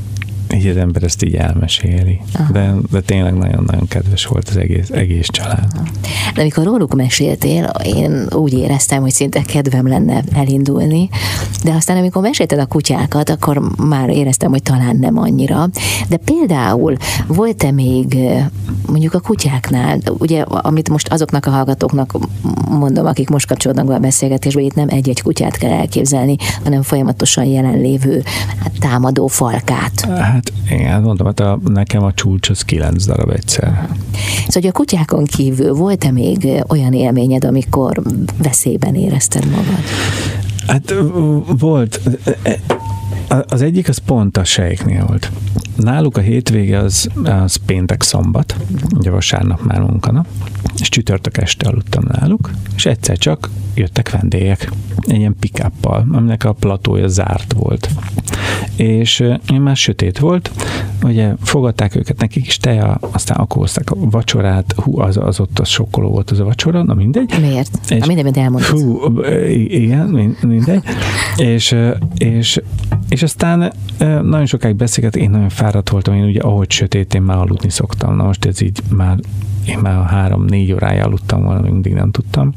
[0.55, 2.21] így az ember ezt így elmeséli.
[2.53, 5.73] De, de tényleg nagyon-nagyon kedves volt az egész, egész család.
[6.35, 11.09] De amikor róluk meséltél, én úgy éreztem, hogy szinte kedvem lenne elindulni,
[11.65, 15.69] de aztán amikor mesélted a kutyákat, akkor már éreztem, hogy talán nem annyira.
[16.09, 18.19] De például volt-e még
[18.87, 22.19] mondjuk a kutyáknál, ugye amit most azoknak a hallgatóknak
[22.69, 27.45] mondom, akik most kapcsolódnak be a beszélgetésbe, itt nem egy-egy kutyát kell elképzelni, hanem folyamatosan
[27.45, 28.23] jelenlévő
[28.59, 30.01] hát, támadó falkát.
[30.01, 33.89] Hát Hát igen, mondom, hát a, nekem a csúcs az kilenc darab egyszer.
[34.49, 38.03] Szóval a kutyákon kívül volt-e még olyan élményed, amikor
[38.43, 39.85] veszélyben érezted magad?
[40.67, 40.95] Hát
[41.59, 42.01] volt.
[43.49, 45.31] Az egyik az pont a sejknél volt.
[45.77, 48.57] Náluk a hétvége az, az péntek szombat,
[48.97, 50.27] ugye vasárnap már munkanap,
[50.81, 54.73] és csütörtök este aludtam náluk, és egyszer csak jöttek vendégek,
[55.07, 57.89] egy ilyen pikáppal, aminek a platója zárt volt.
[58.77, 59.21] És
[59.53, 60.51] én már sötét volt,
[61.03, 65.59] ugye fogadták őket, nekik is teja, aztán akkor hozták a vacsorát, hú, az, az ott
[65.59, 67.35] az sokkoló volt az a vacsora, na mindegy.
[67.41, 67.79] Miért?
[67.89, 68.79] És, na mindegy, elmondtad.
[68.79, 69.21] Hú,
[69.55, 70.83] igen, mindegy.
[71.37, 71.77] és,
[72.17, 72.61] és,
[73.11, 73.73] és aztán
[74.23, 78.17] nagyon sokáig beszélget, én nagyon fáradt voltam, én ugye ahogy sötét, én már aludni szoktam.
[78.17, 79.19] Na most ez így már
[79.67, 82.53] én már három-négy órája aludtam volna, mindig nem tudtam.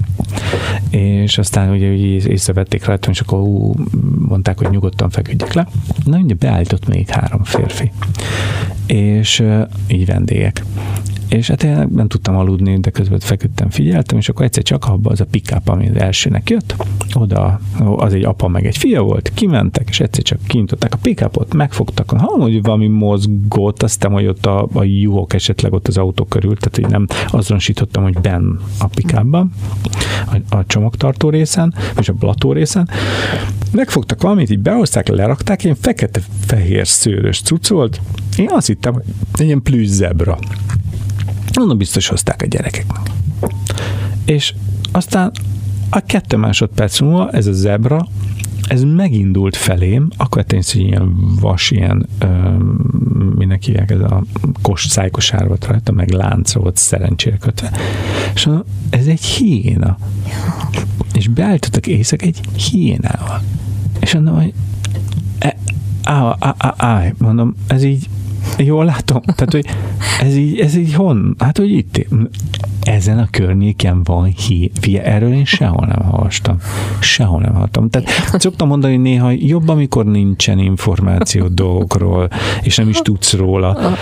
[0.89, 3.73] És aztán ugye, ugye észrevették rajtam, és akkor ú,
[4.27, 5.67] mondták, hogy nyugodtan feküdjek le.
[6.03, 7.91] Na, ugye beállított még három férfi.
[8.85, 9.43] És
[9.87, 10.63] így vendégek
[11.33, 15.09] és hát én nem tudtam aludni, de közben feküdtem, figyeltem, és akkor egyszer csak abba
[15.09, 16.75] az a pick ami az elsőnek jött,
[17.13, 17.59] oda
[17.95, 22.09] az egy apa meg egy fia volt, kimentek, és egyszer csak kinyitották a pick megfogtak,
[22.09, 26.57] ha hogy valami mozgott, aztán, hogy ott a, a juhok esetleg ott az autó körül,
[26.57, 29.47] tehát hogy nem azonosítottam, hogy ben a pick a,
[30.49, 32.89] a csomagtartó részen, és a blató részen,
[33.71, 38.01] megfogtak valamit, így behozták, lerakták, ilyen fekete-fehér szőrös cucc volt,
[38.37, 39.03] én azt hittem, hogy
[39.33, 40.37] egy ilyen plüss zebra.
[41.57, 43.11] Mondom, biztos hozták a gyerekeknek.
[44.25, 44.53] És
[44.91, 45.31] aztán
[45.89, 48.07] a kettő másodperc múlva ez a zebra,
[48.67, 52.27] ez megindult felém, akkor tényleg ilyen vas, ilyen, ö,
[53.35, 54.23] minek hívják, ez a
[54.61, 57.71] kos, szájkosár volt rajta, meg lánc volt szerencsére kötve.
[58.33, 58.49] És
[58.89, 59.97] ez egy hiéna.
[61.13, 62.39] És beállítottak éjszak egy
[62.71, 63.41] hiénával.
[63.99, 64.53] És mondom, hogy
[65.39, 65.57] e,
[66.03, 68.07] á, á, á, á, mondom, ez így
[68.57, 69.21] Jól látom?
[69.21, 69.65] Tehát, hogy
[70.19, 71.35] ez így, ez így hon?
[71.39, 72.07] Hát, hogy itt
[72.83, 74.33] ezen a környéken van.
[74.79, 76.57] Fie, erről én sehol nem hallottam.
[76.99, 77.89] Sehol nem hallottam.
[77.89, 78.09] Tehát
[78.41, 82.29] szoktam mondani néha, jobb, amikor nincsen információ dolgokról,
[82.61, 83.97] és nem is tudsz róla.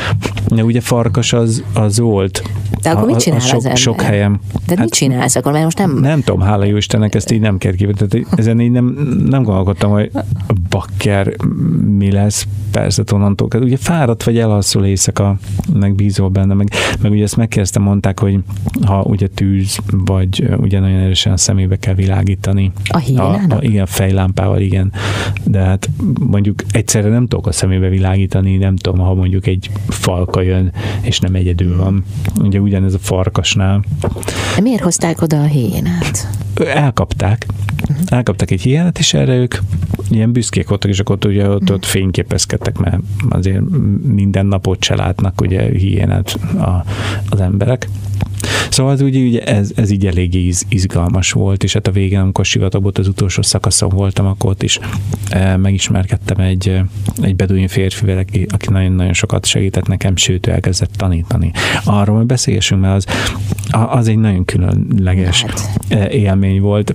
[0.47, 2.43] De ugye farkas az, az volt.
[2.81, 4.39] De akkor mit csinál a, a sok, az sok helyem.
[4.65, 5.51] De hát, mit csinálsz akkor?
[5.51, 5.97] Mert most nem...
[5.97, 7.93] Nem tudom, hála jó Istennek, ezt így nem kell kívül.
[7.93, 8.85] Tehát ezen így nem,
[9.25, 10.11] nem gondolkodtam, hogy
[10.69, 11.35] bakker
[11.97, 13.47] mi lesz, persze onnantól.
[13.61, 15.35] Ugye fáradt vagy elalszol éjszaka,
[15.73, 18.39] meg bízol benne, meg, meg ugye ezt megkérdeztem, mondták, hogy
[18.85, 22.71] ha ugye tűz, vagy ugye nagyon erősen a szemébe kell világítani.
[22.89, 24.91] A A, a, igen, fejlámpával, igen.
[25.43, 30.41] De hát mondjuk egyszerre nem tudok a szemébe világítani, nem tudom, ha mondjuk egy falka
[30.41, 32.03] jön, és nem egyedül van.
[32.39, 33.83] Ugye ugyanez a farkasnál.
[34.55, 36.27] De miért hozták oda a héjénát?
[36.65, 37.45] Elkapták.
[38.05, 39.55] Elkaptak egy hiánat, és erre ők
[40.09, 43.61] ilyen büszkék voltak, és akkor ott ugye ott, ott fényképezkedtek, mert azért
[44.03, 46.85] minden napot se látnak ugye hiénát a,
[47.29, 47.87] az emberek.
[48.69, 52.19] Szóval az úgy, ugye ez, ez így elég iz, izgalmas volt, és hát a végén,
[52.19, 54.79] amikor sivatagból az utolsó szakaszon voltam, akkor ott is
[55.29, 56.81] e, megismerkedtem egy,
[57.21, 61.51] egy beduin férfivel, aki, aki nagyon-nagyon sokat segített nekem, sőt, ő elkezdett tanítani.
[61.83, 63.05] Arról beszélgessünk, mert az,
[63.89, 66.11] az egy nagyon különleges hát.
[66.11, 66.93] élmény volt,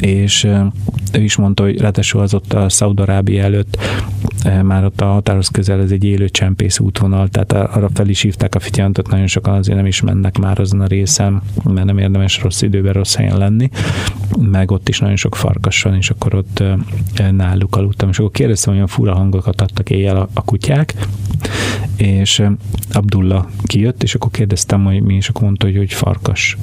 [0.00, 0.44] és
[1.12, 3.78] ő is mondta, hogy ráadásul az ott a Szaudarábia előtt
[4.62, 8.54] már ott a határoz közel ez egy élő csempész útvonal, tehát arra fel is hívták
[8.54, 12.42] a fityantot, nagyon sokan azért nem is mennek már azon a részen, mert nem érdemes
[12.42, 13.70] rossz időben rossz helyen lenni,
[14.38, 16.62] meg ott is nagyon sok farkas van, és akkor ott
[17.30, 20.94] náluk aludtam, és akkor kérdeztem, hogy olyan fura hangokat adtak éjjel a, a kutyák,
[21.96, 22.42] és
[22.92, 26.58] Abdullah kijött, és akkor kérdeztem, hogy mi, és akkor mondta, hogy, hogy farkas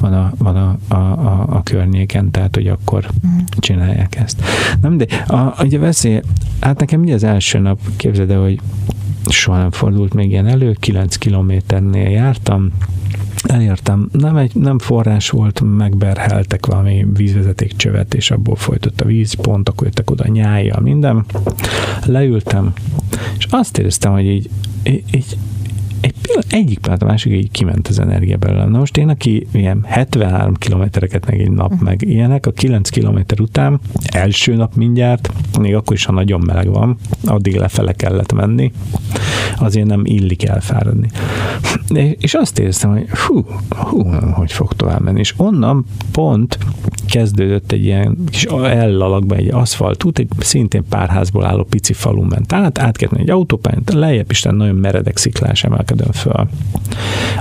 [0.00, 3.10] van a, van a, a, a, a környéken, tehát hogy akkor
[3.58, 4.42] csinálják ezt.
[4.80, 6.20] Nem, de a, ugye veszély,
[6.60, 8.60] hát nekem mi az első nap, képzeld el, hogy
[9.28, 12.70] soha nem fordult még ilyen elő, 9 kilométernél jártam,
[13.42, 19.34] elértem, nem, egy, nem forrás volt, megberheltek valami vízvezeték csövet, és abból folytott a víz,
[19.34, 21.24] pontok jöttek oda nyájjal, minden.
[22.04, 22.72] Leültem,
[23.38, 24.50] és azt éreztem, hogy így,
[24.82, 25.36] így, így
[26.00, 28.64] egy pillanat, egyik pillanat a másik így kiment az energia belőle.
[28.64, 33.40] Na most én, aki ilyen 73 kilométereket meg egy nap, meg ilyenek, a 9 kilométer
[33.40, 33.80] után,
[34.12, 38.72] első nap mindjárt, még akkor is, ha nagyon meleg van, addig lefele kellett menni,
[39.56, 41.10] azért nem illik elfáradni.
[42.18, 45.18] És azt éreztem, hogy hú, hú, hogy fog tovább menni.
[45.18, 46.58] És onnan pont
[47.08, 52.52] kezdődött egy ilyen kis ellalakba egy aszfaltút, egy szintén pár házból álló pici falun ment
[52.52, 56.48] át, át kellett egy autópályán, lejjebb is nagyon meredek sziklás emelkedőn föl.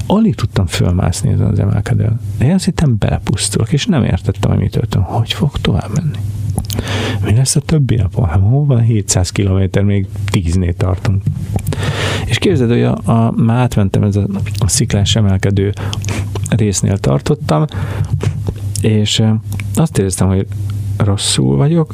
[0.08, 2.20] Alig tudtam fölmászni ezen az emelkedőn.
[2.38, 5.06] De én azt hittem belepusztulok, és nem értettem, hogy mi történt.
[5.06, 6.18] Hogy fog tovább menni?
[7.24, 8.28] Mi lesz a többi napon?
[8.28, 11.24] Hát hol van 700 kilométer, még 10-nél tartunk.
[12.26, 14.26] És képzeld, hogy a, a, már átmentem ez a,
[14.58, 15.74] a sziklás emelkedő
[16.50, 17.66] résznél tartottam,
[18.82, 19.24] és
[19.76, 20.48] azt éreztem, hogy
[20.98, 21.94] rosszul vagyok,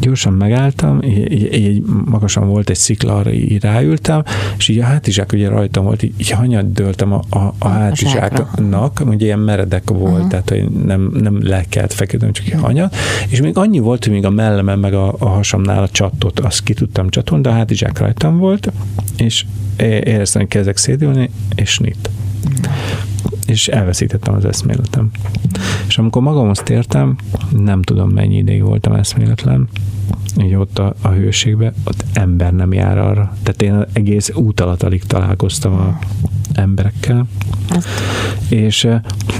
[0.00, 4.22] gyorsan megálltam, így, így, így magasan volt egy szikla, arra így ráültem,
[4.58, 9.02] és így a hátizsák ugye rajtam volt, így, így hanyat dőltem a, a, a hátizsáknak,
[9.06, 10.28] ugye ilyen meredek volt, uh-huh.
[10.28, 12.96] tehát hogy nem, nem le kellett feküdnöm, csak egy hanyat,
[13.28, 16.62] és még annyi volt, hogy még a mellemen meg a, a hasamnál a csattot, azt
[16.62, 18.72] ki tudtam csatolni, de a hátizsák rajtam volt,
[19.16, 19.44] és
[19.78, 22.10] éreztem, hogy kezdek szédülni, és nit
[23.48, 25.10] és elveszítettem az eszméletem.
[25.86, 27.16] És amikor magamhoz tértem,
[27.56, 29.68] nem tudom mennyi ideig voltam eszméletlen,
[30.40, 33.32] így ott a, a hőségben, ott ember nem jár arra.
[33.42, 35.98] Tehát én egész út alatt alig találkoztam a
[36.52, 37.26] emberekkel,
[38.48, 38.88] és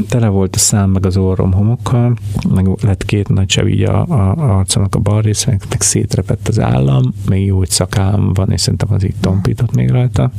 [0.09, 2.17] tele volt a szám meg az orrom homokkal,
[2.55, 5.81] meg lett két nagy sev így a, a, a arcomnak a bal része, meg, meg
[5.81, 10.31] szétrepett az állam, még jó, hogy szakám van, és szerintem az így tompított még rajta.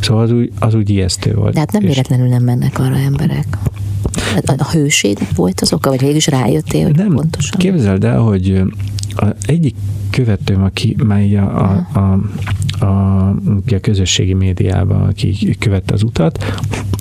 [0.00, 1.52] Szóval az úgy, az úgy ijesztő volt.
[1.52, 3.58] De hát nem véletlenül nem mennek arra emberek.
[4.56, 7.58] A hőség volt az oka, vagy végül is rájöttél, hogy nem, pontosan?
[7.58, 8.62] Képzeld el, hogy
[9.16, 9.74] a egyik
[10.10, 12.18] követőm, aki már a, a, a,
[12.84, 13.28] a,
[13.66, 16.44] a közösségi médiában, aki követte az utat,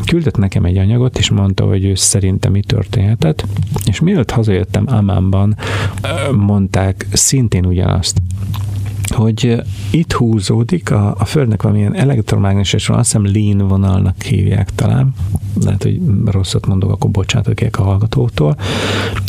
[0.06, 3.46] küldött nekem egy anyagot, és mondta, hogy ő szerintem mi történhetett,
[3.86, 5.56] és mielőtt hazajöttem Amánban,
[6.32, 8.22] mondták szintén ugyanazt
[9.14, 15.14] hogy itt húzódik a, a Földnek valamilyen elektromágneses, azt hiszem lean vonalnak hívják talán,
[15.64, 18.58] lehet, hogy rosszat mondok, akkor bocsánatok a hallgatótól,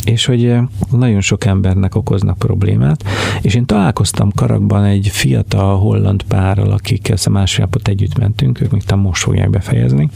[0.05, 0.55] és hogy
[0.91, 3.03] nagyon sok embernek okoznak problémát,
[3.41, 8.61] és én találkoztam Karakban egy fiatal holland párral, akik ezt a másfél napot együtt mentünk,
[8.61, 10.09] ők még talán most fogják befejezni,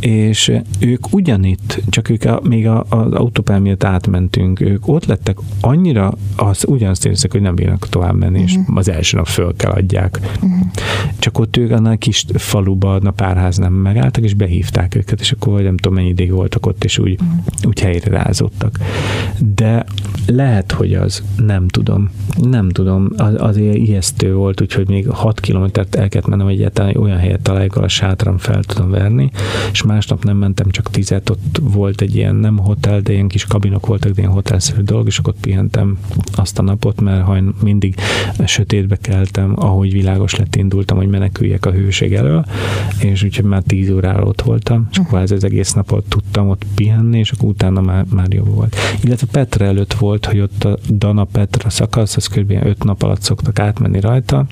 [0.00, 5.38] és ők ugyanitt, csak ők a, még a, az autópál miatt átmentünk, ők ott lettek
[5.60, 8.50] annyira, az ugyanazt érzek, hogy nem bírnak tovább menni, uh-huh.
[8.50, 8.65] és mhm.
[8.74, 10.20] Az első nap föl kell adják.
[10.22, 10.50] Uh-huh.
[11.18, 15.60] Csak ott ők annál kis faluba, a párház nem megálltak, és behívták őket, és akkor
[15.60, 17.38] nem tudom mennyi ideig voltak ott, és úgy, uh-huh.
[17.62, 18.78] úgy helyre rázottak.
[19.38, 19.84] De
[20.26, 22.10] lehet, hogy az, nem tudom.
[22.42, 27.02] Nem tudom, az, azért ijesztő volt, úgyhogy még 6 kilométert el kellett mennem egyáltalán, hogy
[27.02, 29.30] olyan helyet találjuk, ahol a sátram fel tudom verni,
[29.72, 33.44] és másnap nem mentem csak tizet, ott volt egy ilyen nem hotel, de ilyen kis
[33.44, 35.98] kabinok voltak, de ilyen hotelszerű dolog, és akkor pihentem
[36.34, 37.94] azt a napot, mert hajn mindig
[38.46, 42.44] sötétbe keltem, ahogy világos lett, indultam, hogy meneküljek a hőség elől,
[42.98, 46.64] és úgyhogy már tíz órára ott voltam, és akkor ez az egész napot tudtam ott
[46.74, 48.76] pihenni, és akkor utána már, már jobb volt.
[49.02, 52.50] Illetve Petra előtt volt, hogy ott a Dana Petra szakasz, az kb.
[52.50, 54.46] öt nap alatt szoktak átmenni rajta,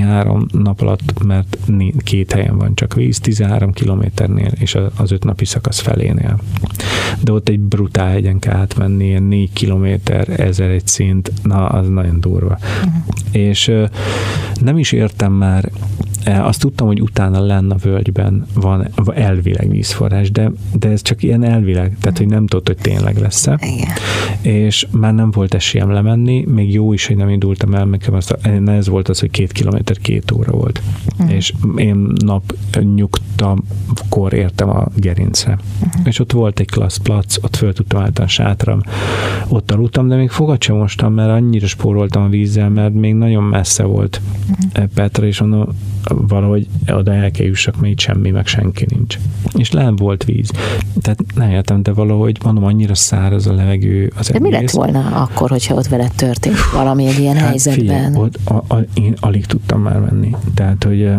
[0.00, 1.58] három nap alatt, mert
[2.04, 6.38] két helyen van csak víz, 13 kilométernél, és az öt napi szakasz felénél.
[7.20, 11.88] De ott egy brutál hegyen kell átmenni, ilyen négy kilométer, ezer egy szint, na, az
[11.88, 12.58] nagyon durva.
[12.58, 13.37] Uh-huh.
[13.38, 13.72] És
[14.60, 15.70] nem is értem már
[16.26, 21.42] azt tudtam, hogy utána lenne a völgyben van elvileg vízforrás, de, de ez csak ilyen
[21.42, 23.58] elvileg, tehát hogy nem tudod, hogy tényleg lesz-e.
[23.62, 23.88] Igen.
[24.40, 28.34] És már nem volt esélyem lemenni, még jó is, hogy nem indultam el, nekem az,
[28.66, 30.82] ez volt az, hogy két kilométer két óra volt.
[31.18, 31.34] Uh-huh.
[31.34, 32.54] És én nap
[32.94, 35.58] nyugtakor értem a gerincre.
[35.86, 36.02] Uh-huh.
[36.04, 38.80] És ott volt egy klassz plac, ott föl tudtam állítani a sátram,
[39.48, 43.42] ott aludtam, de még fogat sem mostam, mert annyira spóroltam a vízzel, mert még nagyon
[43.42, 44.84] messze volt uh-huh.
[44.94, 45.66] Petra, és mondom,
[46.08, 49.18] valahogy oda el kell jussak, mert itt semmi, meg senki nincs.
[49.52, 50.50] És nem volt víz.
[51.00, 54.12] Tehát nem értem, de valahogy mondom, annyira száraz a levegő.
[54.16, 54.48] Az de egész.
[54.48, 57.84] mi lett volna akkor, hogyha ott veled történt valami egy ilyen hát helyzetben?
[57.84, 60.36] Figyelj, ott, a, a, én alig tudtam már menni.
[60.54, 61.10] Tehát, hogy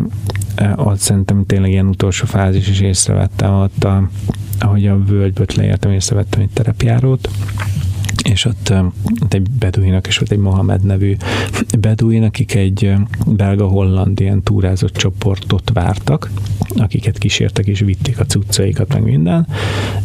[0.75, 4.09] ott szerintem tényleg ilyen utolsó fázis is észrevettem ott, a,
[4.59, 7.29] ahogy a völgyből leértem, észrevettem egy terepjárót,
[8.31, 8.73] és ott,
[9.21, 11.15] ott egy beduinak, és ott egy Mohamed nevű
[11.79, 12.93] beduin, akik egy
[13.25, 16.31] belga-holland ilyen túrázott csoportot vártak,
[16.77, 19.47] akiket kísértek és vitték a cuccaikat, meg minden,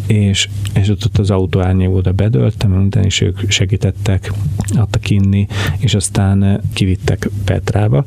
[0.07, 4.33] és, és ott, ott az autó árnyékóda bedöltem, minden, és ők segítettek,
[4.75, 5.47] adtak inni,
[5.79, 8.05] és aztán kivittek Petrába,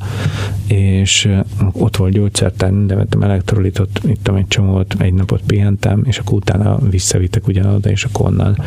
[0.68, 1.30] és
[1.72, 6.80] ott volt gyógyszertár, minden vettem elektrolitot, ittam egy csomót, egy napot pihentem, és akkor utána
[6.90, 8.58] visszavittek ugyanoda, és akkor onnan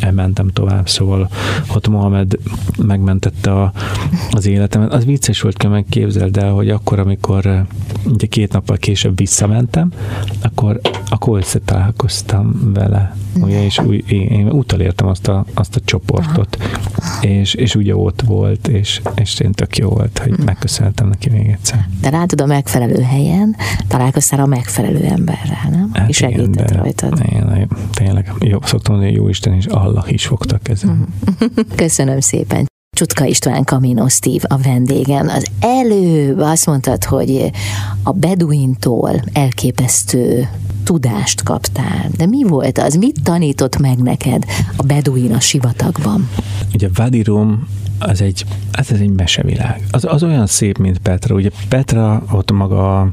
[0.00, 1.28] elmentem tovább, szóval
[1.74, 2.38] ott Mohamed
[2.82, 3.72] megmentette a,
[4.30, 4.92] az életemet.
[4.92, 7.64] Az vicces volt, kell megképzeld el, hogy akkor, amikor
[8.04, 9.92] ugye két nappal később visszamentem,
[10.42, 16.56] akkor, akkor összetalálkoztam vele, ugye, és új, én, utalértem azt a, azt a csoportot.
[17.20, 20.44] és, és ugye ott volt, és, és én tök jó volt, hogy mm.
[20.44, 21.88] megköszönhetem neki még egyszer.
[22.00, 23.56] De látod a megfelelő helyen,
[23.88, 25.90] találkoztál a megfelelő emberrel, nem?
[25.92, 27.20] Hát és segített igen, rajtad.
[27.28, 31.06] Tényleg, tényleg, jó, szoktam mondani, jó Isten és Allah is fogtak ezen.
[31.76, 32.70] Köszönöm szépen.
[32.96, 35.28] Csutka István Kamino Steve a vendégem.
[35.28, 37.50] Az előbb azt mondtad, hogy
[38.02, 40.48] a Beduintól elképesztő
[40.84, 42.10] tudást kaptál.
[42.16, 42.94] De mi volt az?
[42.94, 44.44] Mit tanított meg neked
[44.76, 46.28] a Beduin a sivatagban?
[46.74, 47.66] Ugye Vadirum
[47.98, 49.86] az egy, ez egy mesevilág.
[49.90, 51.34] Az, az olyan szép, mint Petra.
[51.34, 53.12] Ugye Petra ott maga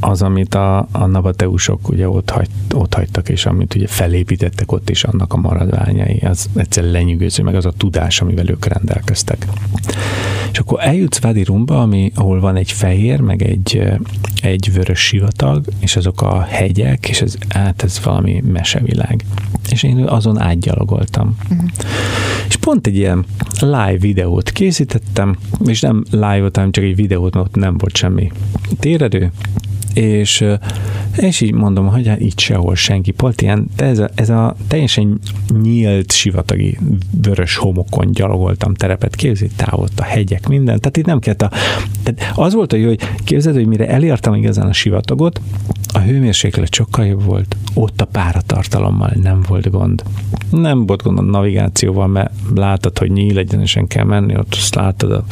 [0.00, 4.90] az, amit a, a navateusok ugye ott, hagy, ott hagytak, és amit ugye felépítettek ott
[4.90, 9.46] is annak a maradványai, az egyszer lenyűgöző, meg az a tudás, amivel ők rendelkeztek.
[10.52, 13.82] És akkor eljutsz Rumba, ami, ahol van egy fehér, meg egy,
[14.42, 19.24] egy vörös sivatag, és azok a hegyek, és ez, hát ez valami mesevilág.
[19.70, 21.36] És én azon átgyalogoltam.
[21.50, 21.68] Uh-huh.
[22.48, 23.24] És pont egy ilyen
[23.60, 28.32] live videót készítettem, és nem live hanem csak egy videót, mert ott nem volt semmi
[28.78, 29.30] téredő,
[29.94, 30.44] és,
[31.16, 33.10] és így mondom, hogy hát itt sehol senki.
[33.10, 35.20] Pont ilyen, de ez a, ez a teljesen
[35.62, 36.78] nyílt sivatagi
[37.22, 40.80] vörös homokon gyalogoltam terepet, képzeld, távott a hegyek, minden.
[40.80, 41.50] Tehát itt nem kellett a...
[42.02, 45.40] Tehát az volt a jó, hogy képzeld, hogy mire elértem igazán a sivatagot,
[45.94, 50.02] a hőmérséklet sokkal jobb volt, ott a páratartalommal nem volt gond.
[50.50, 55.12] Nem volt gond a navigációval, mert látod, hogy nyíl egyenesen kell menni, ott azt látod
[55.12, 55.24] a,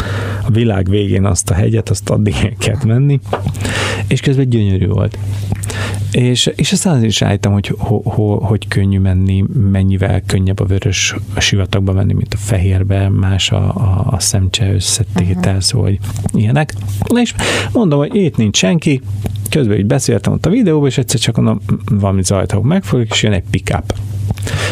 [0.47, 3.21] a világ végén azt a hegyet, azt addig kell menni,
[4.07, 5.19] és közben gyönyörű volt.
[6.13, 11.15] És, és aztán is állítom, hogy ho, ho, hogy könnyű menni, mennyivel könnyebb a vörös
[11.35, 15.61] a sivatagba menni, mint a fehérbe, más a, a, a szemcse összetétel, uh-huh.
[15.61, 15.99] szóval hogy
[16.41, 16.75] ilyenek.
[17.15, 17.35] És
[17.73, 19.01] mondom, hogy itt nincs senki,
[19.51, 23.33] közben így beszéltem ott a videóban, és egyszer csak mondom, valami zajt megfogok, és jön
[23.33, 23.95] egy pick-up.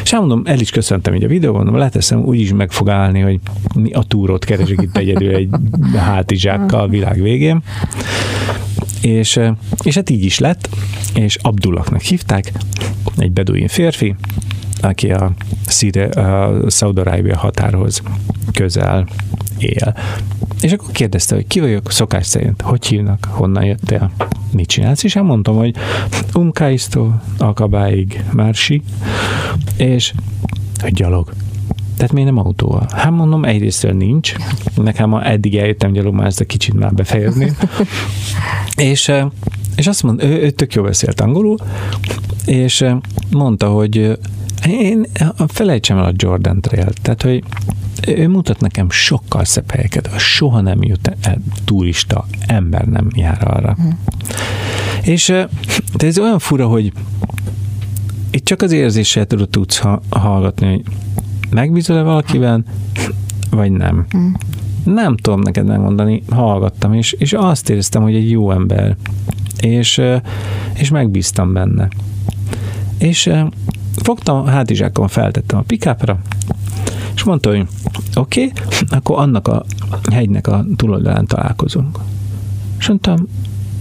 [0.03, 3.41] És mondom, el is köszöntem így a videóban, mondom, leteszem, úgyis meg fog állni, hogy
[3.75, 5.49] mi a túrót keresik itt egyedül egy
[5.97, 7.63] hátizsákkal a világ végén.
[9.01, 9.41] És,
[9.83, 10.69] és hát így is lett,
[11.15, 12.53] és Abdullaknak hívták,
[13.17, 14.15] egy beduin férfi,
[14.81, 15.33] aki a,
[16.21, 18.03] a Szaudarábia határhoz
[18.53, 19.09] közel
[19.59, 19.97] él.
[20.61, 24.11] És akkor kérdezte, hogy ki vagyok szokás szerint, hogy hívnak, honnan jöttél,
[24.53, 25.75] mit csinálsz, és elmondtam, hogy
[26.35, 28.83] Umkaisztó, Alkabáig, Mársi,
[29.77, 30.13] és
[30.81, 31.33] hogy gyalog.
[31.99, 32.87] Tehát miért nem autóval?
[32.91, 34.35] Hát mondom, egyrészt nincs.
[34.75, 37.53] Nekem ma eddig eljöttem gyalog, ezt a kicsit már befejezni.
[38.91, 39.13] és,
[39.77, 41.57] és azt mondta, ő, ő tök jó beszélt angolul,
[42.47, 42.85] és
[43.31, 44.19] mondta, hogy
[44.67, 45.07] én
[45.47, 47.45] felejtsem el a Jordan Trail, tehát, hogy
[48.07, 53.77] ő mutat nekem sokkal szebb helyeket, soha nem jut el turista, ember nem jár arra.
[53.83, 53.89] Mm.
[55.03, 55.27] És
[55.97, 56.93] de ez olyan fura, hogy
[58.31, 60.83] itt csak az érzéssel tudod tudsz ha, hallgatni, hogy
[61.51, 62.65] megbízol-e valakiben,
[63.51, 64.07] vagy nem.
[64.17, 64.33] Mm.
[64.85, 68.97] Nem tudom neked megmondani, hallgattam, és, és azt éreztem, hogy egy jó ember,
[69.61, 70.01] és,
[70.75, 71.89] és megbíztam benne.
[72.99, 73.31] És
[74.03, 76.19] fogtam a hátizsákon, feltettem a pikápra,
[77.15, 77.67] és mondta, hogy
[78.15, 78.53] oké, okay,
[78.89, 79.65] akkor annak a
[80.13, 81.99] hegynek a túloldalán találkozunk.
[82.79, 83.27] És mondtam,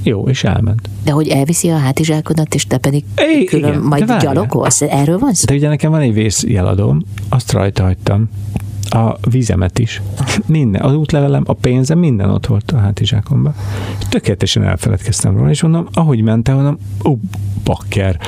[0.07, 0.89] jó, és elment.
[1.03, 4.81] De hogy elviszi a hátizsákodat, és te pedig é, külön igen, majd gyalogolsz?
[4.81, 5.45] Erről van szó?
[5.45, 8.29] De ugye nekem van egy vészjeladóm, azt rajta hagytam.
[8.89, 10.01] A vízemet is.
[10.45, 10.81] Minden.
[10.81, 13.55] Az útlevelem, a pénzem, minden ott volt a hátizsákomban.
[14.09, 17.17] Tökéletesen elfeledkeztem róla, és mondom, ahogy mentem, mondom, ó,
[17.63, 18.19] bakker,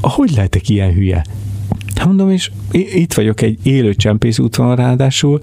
[0.00, 1.24] hogy lehetek ilyen hülye?
[1.94, 5.40] Hát mondom, és itt vagyok egy élő csempész útvonal ráadásul,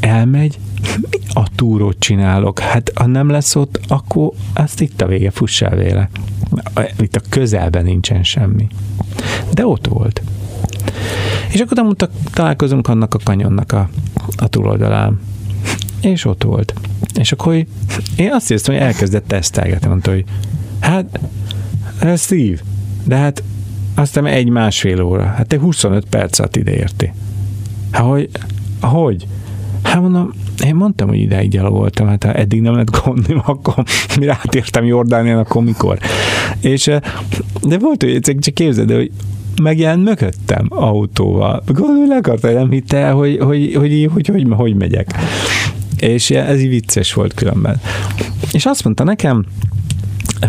[0.00, 0.58] elmegy,
[1.34, 2.58] a túrót csinálok.
[2.58, 6.10] Hát ha nem lesz ott, akkor azt itt a vége, fussál véle.
[6.98, 8.66] Itt a közelben nincsen semmi.
[9.52, 10.22] De ott volt.
[11.52, 13.88] És akkor mondtak, találkozunk annak a kanyonnak a,
[14.36, 15.20] a túloldalán.
[16.00, 16.74] És ott volt.
[17.14, 17.54] És akkor
[18.16, 20.24] én azt éreztem, hogy elkezdett tesztelgetni, mondta, hogy
[20.80, 21.20] hát,
[22.16, 22.58] Steve,
[23.04, 23.42] de hát
[23.94, 25.24] aztán egy másfél óra.
[25.24, 27.12] Hát te 25 perc alatt ide érti.
[27.90, 28.30] Hát hogy?
[28.80, 29.26] Hogy?
[29.82, 30.32] Hát mondom,
[30.64, 33.84] én mondtam, hogy ideig gyalogoltam, hát ha eddig nem lett gond, akkor
[34.18, 35.98] mire átértem Jordánián, akkor mikor.
[36.60, 37.00] És, eh,
[37.62, 39.10] de volt, hogy csak képzeld, hogy
[39.62, 41.62] megjelent mögöttem autóval.
[41.66, 45.14] Gondolom, le akarta, nem hitte el, hogy, hogy, hogy, hogy, hogy, hogy megyek.
[45.96, 47.80] És ez így vicces volt különben.
[48.52, 49.44] És azt mondta nekem,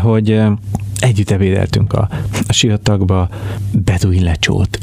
[0.01, 0.51] hogy eh,
[0.99, 2.09] együtt ebédeltünk a,
[2.47, 3.29] a sivatagba,
[3.71, 4.79] beduin lecsót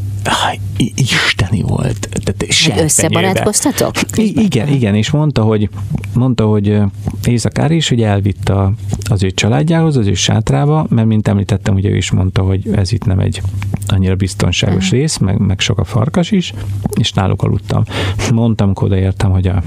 [0.94, 2.08] isteni volt.
[2.24, 3.94] Tehát összebarátkoztatok?
[4.16, 5.68] I- igen, igen, és mondta, hogy
[6.14, 6.78] mondta, hogy
[7.24, 8.70] Északár is, hogy elvitte
[9.10, 12.92] az ő családjához, az ő sátrába, mert mint említettem, ugye ő is mondta, hogy ez
[12.92, 13.42] itt nem egy
[13.86, 14.98] annyira biztonságos uh-huh.
[14.98, 16.52] rész, meg, meg sok a farkas is,
[16.94, 17.84] és náluk aludtam.
[18.32, 19.62] Mondtam, amikor odaértem, hogy a,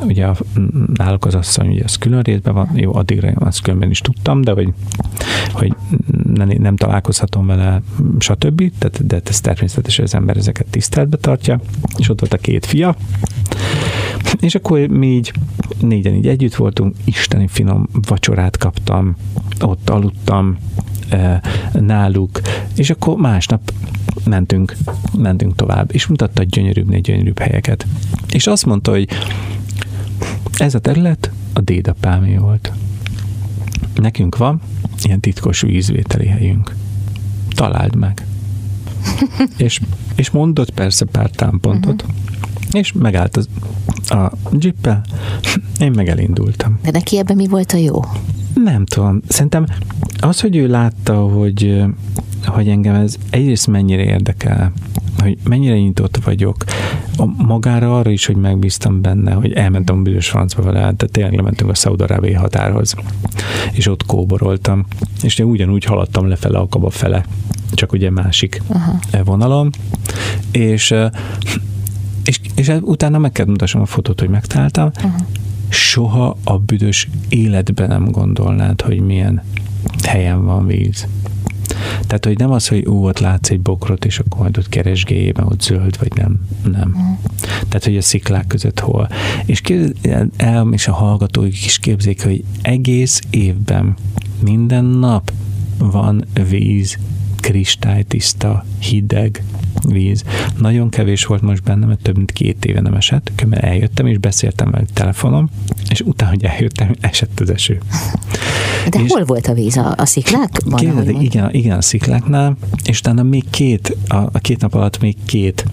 [0.00, 0.36] ugye a,
[0.94, 4.52] náluk az asszony, ugye az külön részben van, jó, addigra azt különben is tudtam, de
[4.52, 4.72] hogy,
[5.52, 5.74] hogy
[6.24, 7.82] nem, nem találkozhatom vele,
[8.18, 8.72] stb.
[8.78, 11.60] Tehát, de ez természetes, hogy az ember ezeket tiszteletbe tartja,
[11.96, 12.96] és ott volt a két fia,
[14.40, 15.32] és akkor mi így
[15.80, 19.16] négyen így együtt voltunk, isteni finom vacsorát kaptam,
[19.60, 20.58] ott aludtam,
[21.72, 22.40] náluk,
[22.76, 23.72] és akkor másnap
[24.24, 24.76] mentünk,
[25.16, 27.86] mentünk tovább, és mutatta gyönyörűbbnél gyönyörűbb helyeket.
[28.28, 29.08] És azt mondta, hogy
[30.56, 32.72] ez a terület a dédapámé volt.
[33.94, 34.60] Nekünk van
[35.02, 36.74] ilyen titkos vízvételi helyünk.
[37.48, 38.26] Találd meg.
[39.56, 39.80] és,
[40.14, 42.02] és mondott persze pár támpontot.
[42.02, 42.16] Uh-huh.
[42.72, 43.48] És megállt az,
[44.08, 45.04] a jeeppel,
[45.78, 46.78] én meg elindultam.
[46.82, 48.00] De neki ebben mi volt a jó?
[48.54, 49.20] Nem tudom.
[49.28, 49.66] Szerintem
[50.20, 51.82] az, hogy ő látta, hogy,
[52.44, 54.72] hogy engem ez egyrészt mennyire érdekel,
[55.18, 56.64] hogy mennyire nyitott vagyok,
[57.16, 61.34] a, magára arra is, hogy megbíztam benne, hogy elmentem a büdös francba vele, tehát tényleg
[61.34, 62.94] lementünk a Szaudarábiai határhoz,
[63.72, 64.86] és ott kóboroltam,
[65.22, 67.24] és én ugyanúgy haladtam lefele a kaba fele,
[67.72, 68.98] csak ugye másik Aha.
[69.24, 69.70] vonalon,
[70.50, 70.94] és
[72.24, 75.12] és, és utána meg kell mutassam a fotót, hogy megtaláltam, uh-huh.
[75.72, 79.42] Soha a büdös életben nem gondolnád, hogy milyen
[80.02, 81.06] helyen van víz.
[82.06, 85.46] Tehát, hogy nem az, hogy ú, ott látsz egy bokrot, és akkor majd ott keresgéljében,
[85.46, 86.40] ott zöld, vagy nem.
[86.62, 86.88] Nem.
[86.88, 87.18] Uh-huh.
[87.68, 89.08] Tehát, hogy a sziklák között hol.
[89.44, 89.90] És, képz,
[90.36, 93.96] el, és a hallgatóik is képzik, hogy egész évben,
[94.40, 95.32] minden nap
[95.78, 96.98] van víz,
[97.40, 99.42] kristálytiszta, hideg,
[99.88, 100.24] víz.
[100.58, 104.18] Nagyon kevés volt most bennem, mert több mint két éve nem esett, mert eljöttem és
[104.18, 105.50] beszéltem vele telefonom,
[105.92, 107.80] és utána, hogy eljöttem, esett az eső.
[108.90, 109.76] De és hol volt a víz?
[109.76, 110.78] A, a sziklákban?
[110.78, 115.16] Kérdez, igen, igen, a szikláknál, és utána még két, a, a két nap alatt még
[115.24, 115.64] két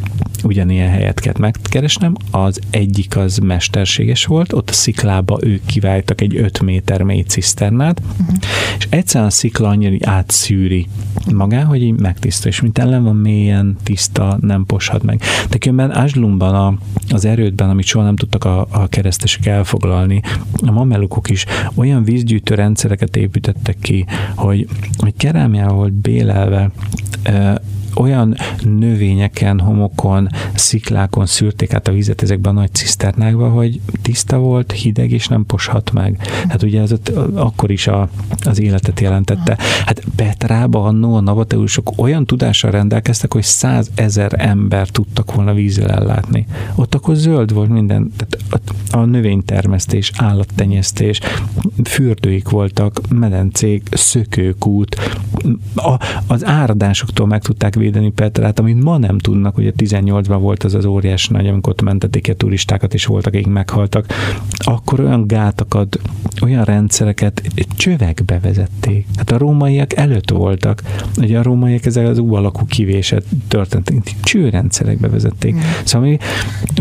[0.43, 2.15] ugyanilyen helyet kellett megkeresnem.
[2.31, 8.01] Az egyik az mesterséges volt, ott a sziklába ők kiváltak egy 5 méter mély ciszternát,
[8.19, 8.35] uh-huh.
[8.77, 10.87] és egyszerűen a szikla annyira átszűri
[11.33, 15.21] magán, hogy így megtiszta, és mint ellen van mélyen, tiszta, nem poshat meg.
[15.49, 16.73] De különben Ázslumban, a,
[17.13, 20.08] az erődben, amit soha nem tudtak a, a keresztesek elfoglalni,
[20.65, 21.45] a mamelukok is
[21.75, 24.05] olyan vízgyűjtő rendszereket építettek ki,
[24.35, 26.71] hogy, hogy kerámiával bélelve
[27.99, 34.71] olyan növényeken, homokon, sziklákon szűrték át a vizet ezekben a nagy ciszternákba, hogy tiszta volt,
[34.71, 36.27] hideg és nem poshat meg.
[36.47, 38.09] Hát ugye ez ott, akkor is a,
[38.45, 39.57] az életet jelentette.
[39.85, 46.45] Hát Petrába annó a navateusok olyan tudással rendelkeztek, hogy százezer ember tudtak volna vízzel ellátni.
[46.75, 51.19] Ott akkor zöld volt minden, tehát a növénytermesztés, állattenyésztés,
[51.83, 54.95] fürdőik voltak, medencék, szökőkút,
[55.75, 60.73] a, az áradásoktól meg tudták védeni Petrát, amit ma nem tudnak, ugye 18-ban volt az
[60.73, 64.05] az óriás nagy, amikor ott mentették a turistákat, és voltak, akik meghaltak,
[64.51, 65.99] akkor olyan gátakat,
[66.41, 67.41] olyan rendszereket
[67.77, 69.05] csövekbe vezették.
[69.15, 70.81] Hát a rómaiak előtt voltak,
[71.17, 75.53] ugye a rómaiak ezek az új alakú kivéset történtek, csőrendszerekbe vezették.
[75.53, 75.59] Mm.
[75.83, 76.17] Szóval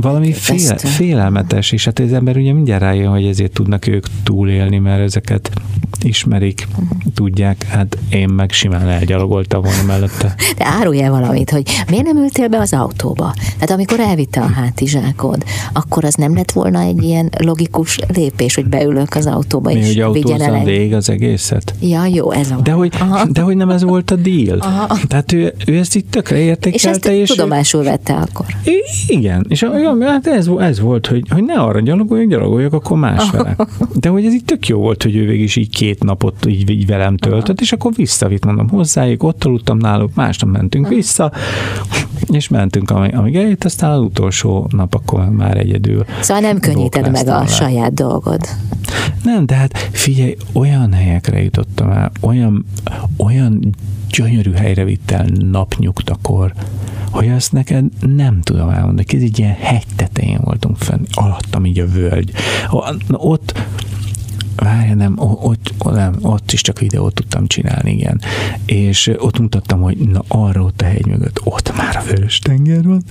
[0.01, 4.79] valami, fél, félelmetes, és hát az ember ugye mindjárt rájön, hogy ezért tudnak ők túlélni,
[4.79, 5.51] mert ezeket
[6.03, 6.85] ismerik, mm.
[7.15, 10.35] tudják, hát én meg simán elgyalogoltam volna mellette.
[10.57, 13.34] De árulj el valamit, hogy miért nem ültél be az autóba?
[13.55, 18.66] Tehát amikor elvitte a hátizsákod, akkor az nem lett volna egy ilyen logikus lépés, hogy
[18.66, 21.74] beülök az autóba, Mi, és hogy vigyen el végig az egészet?
[21.80, 22.93] Ja, jó, ez a de hogy,
[23.30, 24.59] de hogy nem ez volt a deal.
[24.59, 24.99] Aha.
[25.07, 26.76] Tehát ő, ő ezt itt tökre értékelte.
[26.76, 28.47] És ezt és tudomásul vette akkor.
[29.07, 29.66] Igen, és
[30.01, 33.57] hát ez, ez volt, hogy, hogy ne arra gyalogoljak, gyalogoljak, akkor más vele.
[33.95, 36.70] De hogy ez így tök jó volt, hogy ő végig is így két napot így,
[36.70, 37.61] így velem töltött, Aha.
[37.61, 40.95] és akkor visszavitt, mondom hozzájuk, ott aludtam náluk, másnap mentünk Aha.
[40.95, 41.33] vissza,
[42.31, 46.05] és mentünk, amíg, amíg eljött, aztán az utolsó nap akkor már egyedül.
[46.20, 47.47] Szóval nem könnyíted meg a le.
[47.47, 48.41] saját dolgod.
[49.22, 52.64] Nem, de hát figyelj, olyan helyekre jutottam el, olyan,
[53.16, 53.74] olyan
[54.11, 56.53] gyönyörű helyre vitt el napnyugtakor,
[57.11, 59.05] hogy azt neked nem tudom elmondani.
[59.09, 62.33] Ez egy ilyen hegy tetején voltunk fenn, alattam így a völgy.
[63.11, 63.61] Ott
[64.59, 68.21] várj, nem, ott, nem, ott is csak videót tudtam csinálni, igen.
[68.65, 72.83] És ott mutattam, hogy na arra ott a hegy mögött, ott már a vörös tenger
[72.83, 73.03] van,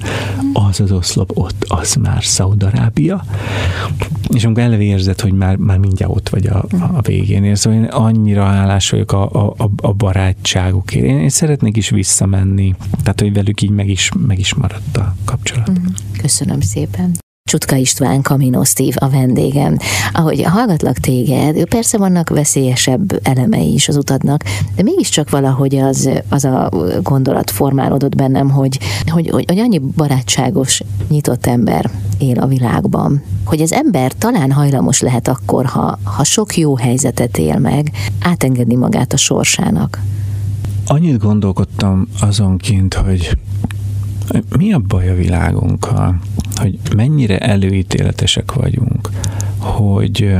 [0.53, 3.23] az az oszlop, ott az már Szaudarábia.
[4.33, 7.85] És amikor eleve érzed, hogy már, már mindjárt ott vagy a, a végén, szóval én
[7.85, 11.05] annyira hálás vagyok a, a, a barátságukért.
[11.05, 15.15] Én, én szeretnék is visszamenni, tehát hogy velük így meg is, meg is maradt a
[15.25, 15.71] kapcsolat.
[16.21, 17.25] Köszönöm szépen.
[17.47, 19.77] Csutka István Camino Steve a vendégem.
[20.11, 24.43] Ahogy hallgatlak téged, persze vannak veszélyesebb elemei is az utadnak,
[24.75, 26.69] de mégiscsak valahogy az, az a
[27.01, 33.61] gondolat formálódott bennem, hogy, hogy, hogy, hogy annyi barátságos, nyitott ember él a világban, hogy
[33.61, 39.13] az ember talán hajlamos lehet akkor, ha, ha sok jó helyzetet él meg, átengedni magát
[39.13, 40.01] a sorsának.
[40.85, 43.37] Annyit gondolkodtam azonként, hogy
[44.57, 46.19] mi a baj a világunkkal,
[46.55, 49.09] hogy mennyire előítéletesek vagyunk,
[49.57, 50.37] hogy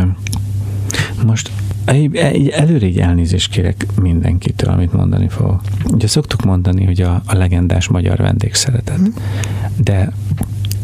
[1.25, 1.51] most
[1.85, 5.61] egy, előre egy elnézést kérek mindenkitől, amit mondani fogok.
[5.91, 9.05] Ugye szoktuk mondani, hogy a, a legendás magyar vendégszeretet, mm.
[9.77, 10.11] de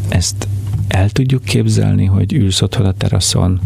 [0.08, 0.48] ezt
[0.88, 3.60] el tudjuk képzelni, hogy ülsz otthon a teraszon,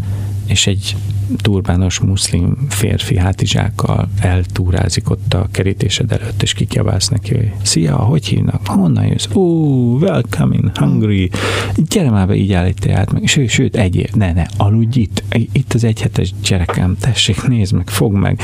[0.45, 0.95] és egy
[1.37, 8.25] turbános muszlim férfi hátizsákkal eltúrázik ott a kerítésed előtt, és kikiabálsz neki, hogy szia, hogy
[8.25, 8.67] hívnak?
[8.67, 9.27] Honnan jössz?
[9.33, 11.29] Ó, welcome in Hungary.
[11.75, 13.27] Gyere már be, így áll egy teát meg.
[13.27, 15.23] Sőt, sőt, egyéb, ne, ne, aludj itt.
[15.51, 18.41] Itt az egyhetes gyerekem, tessék, nézd meg, fog meg.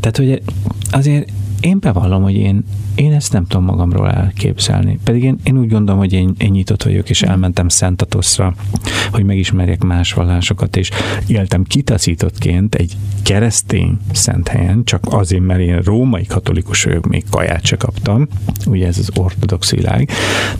[0.00, 0.42] Tehát, hogy
[0.90, 1.32] azért
[1.64, 4.98] én bevallom, hogy én, én ezt nem tudom magamról elképzelni.
[5.04, 8.54] Pedig én, én úgy gondolom, hogy én, én nyitott vagyok, és elmentem Szentatoszra,
[9.10, 10.90] hogy megismerjek más vallásokat, és
[11.26, 17.64] éltem kitaszítottként egy keresztény szent helyen, csak azért, mert én római katolikus vagyok, még kaját
[17.64, 18.28] se kaptam,
[18.66, 20.10] ugye ez az ortodox világ.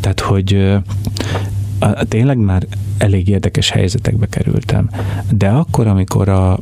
[0.01, 0.75] Tehát, hogy
[2.09, 2.67] tényleg már
[2.99, 4.91] elég érdekes helyzetekbe kerültem.
[5.31, 6.53] De akkor, amikor a,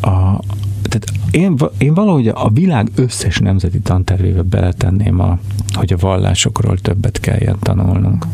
[0.00, 0.40] a,
[0.88, 5.38] tehát én, én valahogy a világ összes nemzeti tantervébe beletenném, a,
[5.72, 8.26] hogy a vallásokról többet kelljen tanulnunk.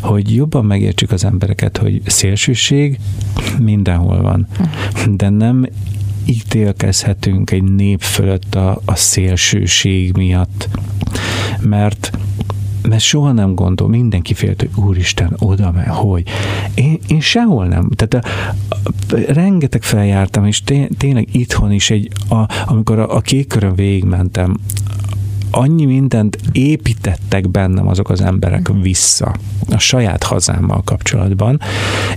[0.00, 2.98] Hogy jobban megértsük az embereket, hogy szélsőség
[3.58, 4.46] mindenhol van,
[5.10, 5.66] de nem
[6.24, 10.68] ítélkezhetünk egy nép fölött a, a szélsőség miatt,
[11.60, 12.18] mert
[12.88, 16.22] mert soha nem gondol, mindenki félt, hogy úristen, oda megy, hogy.
[16.74, 17.90] Én, én sehol nem.
[17.90, 18.28] Tehát a,
[18.68, 23.74] a, rengeteg feljártam, és té, tényleg itthon is egy, a, amikor a, a kék körön
[23.74, 24.56] végigmentem,
[25.50, 29.34] annyi mindent építettek bennem azok az emberek vissza
[29.70, 31.60] a saját hazámmal kapcsolatban,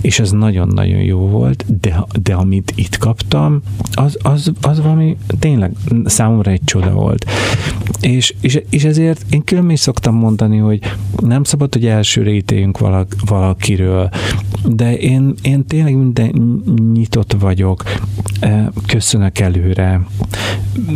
[0.00, 3.62] és ez nagyon-nagyon jó volt, de, de amit itt kaptam,
[3.92, 5.72] az, az, az valami tényleg
[6.04, 7.30] számomra egy csoda volt.
[8.00, 10.80] És, és, és ezért én különben is szoktam mondani, hogy
[11.20, 14.08] nem szabad, hogy elsőre ítéljünk valak, valakiről,
[14.64, 16.62] de én, én tényleg minden
[16.92, 17.82] nyitott vagyok,
[18.86, 20.06] köszönök előre,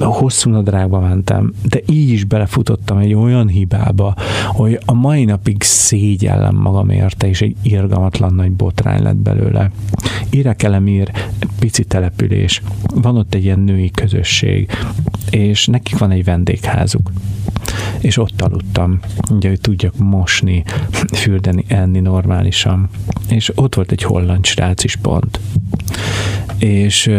[0.01, 4.15] hosszú nadrágba mentem, de így is belefutottam egy olyan hibába,
[4.47, 9.71] hogy a mai napig szégyellem magam érte, és egy irgalmatlan nagy botrány lett belőle.
[10.31, 11.11] Irekelemír,
[11.59, 12.63] pici település,
[12.95, 14.71] van ott egy ilyen női közösség,
[15.31, 17.11] és nekik van egy vendégházuk
[18.01, 18.99] és ott aludtam,
[19.31, 20.65] ugye, hogy tudjak mosni,
[21.13, 22.89] fürdeni, enni normálisan.
[23.29, 25.41] És ott volt egy holland srác is pont.
[26.59, 27.11] És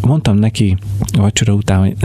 [0.00, 0.76] mondtam neki
[1.12, 1.96] a vacsora után, hogy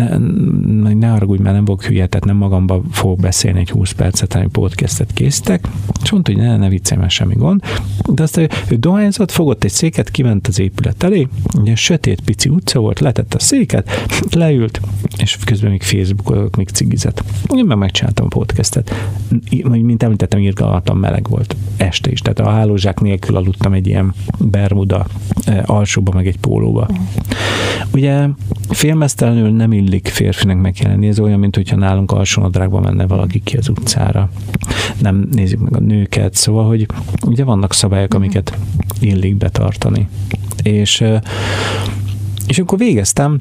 [0.65, 4.51] ne, ne haragudj, mert nem vagyok hülye, nem magamba fogok beszélni egy 20 percet, hanem
[4.51, 5.67] podcastet készítek,
[6.03, 7.63] és mondta, hogy ne, ne viccelj, mert semmi gond.
[8.09, 11.27] De aztán ő dohányzott, fogott egy széket, kiment az épület elé,
[11.59, 13.89] ugye sötét pici utca volt, letett a széket,
[14.31, 14.81] leült,
[15.17, 17.23] és közben még Facebookolott, még cigizett.
[17.55, 18.93] Én meg megcsináltam a podcastet.
[19.63, 25.05] Mint említettem, irgalmatlan meleg volt este is, tehát a hálózsák nélkül aludtam egy ilyen bermuda
[25.45, 26.87] eh, alsóba, meg egy pólóba.
[27.93, 28.27] Ugye
[28.69, 33.69] filmesztelenül nem illik férfinek megjelenni, ez olyan, mint hogyha nálunk alsónadrágban menne valaki ki az
[33.69, 34.29] utcára.
[35.01, 36.85] Nem nézik meg a nőket, szóval, hogy
[37.25, 38.17] ugye vannak szabályok, mhm.
[38.17, 38.57] amiket
[38.99, 40.07] illik betartani.
[40.63, 41.03] És,
[42.47, 43.39] és akkor végeztem,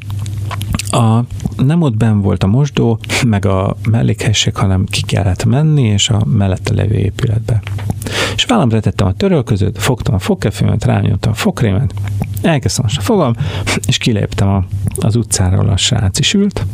[0.91, 1.25] a,
[1.57, 6.25] nem ott ben volt a mosdó, meg a mellékhelység, hanem ki kellett menni, és a
[6.25, 7.63] mellette levő épületbe.
[8.35, 11.95] És vállamra tettem a törölközőt, fogtam a fogkefőmet, rányomtam a fogkrémet,
[12.43, 13.35] elkezdtem most a fogam,
[13.87, 14.65] és kiléptem a,
[14.97, 16.67] az utcáról, a srác is ült,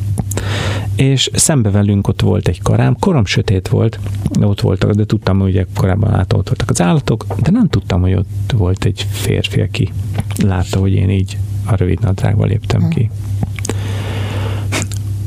[0.96, 3.98] és szembe velünk ott volt egy karám, korom sötét volt,
[4.38, 7.68] de ott voltak, de tudtam, hogy ugye korábban látom, ott voltak az állatok, de nem
[7.68, 9.92] tudtam, hogy ott volt egy férfi, aki
[10.36, 13.10] látta, hogy én így a rövid nadrágban léptem ki.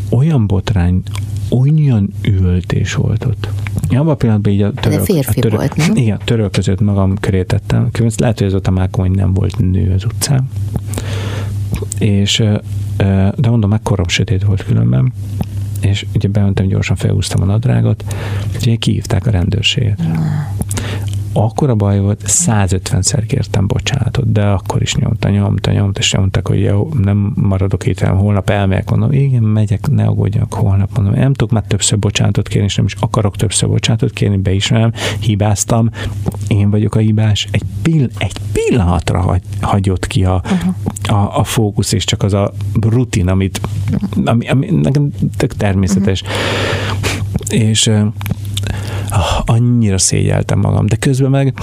[0.10, 1.02] Olyan botrány,
[1.50, 3.50] olyan ültés volt ott.
[3.90, 5.96] Ja, abban a pillanatban így a török, De férfi a török, volt, nem?
[5.96, 7.90] Igen, a török között magam köré tettem.
[8.18, 10.50] Lehet, hogy azóta már hogy nem volt nő az utcán.
[12.00, 12.44] és
[13.36, 15.14] de mondom, megkorom sötét volt különben,
[15.82, 18.16] és ugye bementem, gyorsan felhúztam a nadrágot,
[18.56, 20.00] ugye kihívták a rendőrséget
[21.34, 26.48] akkor a baj volt, 150-szer kértem bocsánatot, de akkor is nyomta, nyomta, nyomta, és nyomtak,
[26.48, 31.14] hogy jó, nem maradok itt, hanem holnap elmegyek, mondom, igen, megyek, ne aggódjak, holnap mondom,
[31.14, 35.90] nem tudok már többször bocsánatot kérni, és nem is akarok többször bocsánatot kérni, beismerem, hibáztam,
[36.48, 41.20] én vagyok a hibás, egy, pill, egy pillanatra hagy, hagyott ki a, uh-huh.
[41.20, 43.62] a, a fókusz, és csak az a rutin, amit,
[44.26, 46.22] ami, ami nekem tök természetes.
[46.22, 47.68] Uh-huh.
[47.68, 47.92] És
[49.46, 51.54] annyira szégyeltem magam, de közben meg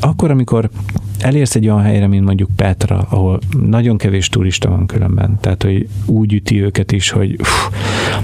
[0.00, 0.70] akkor, amikor
[1.18, 5.88] elérsz egy olyan helyre, mint mondjuk Petra, ahol nagyon kevés turista van különben, tehát hogy
[6.04, 7.68] úgy üti őket is, hogy uff,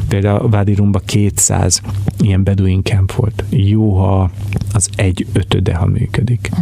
[0.09, 1.83] például Vádi Rumba 200
[2.21, 3.45] ilyen beduin camp volt.
[3.51, 4.31] Jó, ha
[4.73, 6.51] az egy ötöde, ha működik.
[6.53, 6.59] Uh.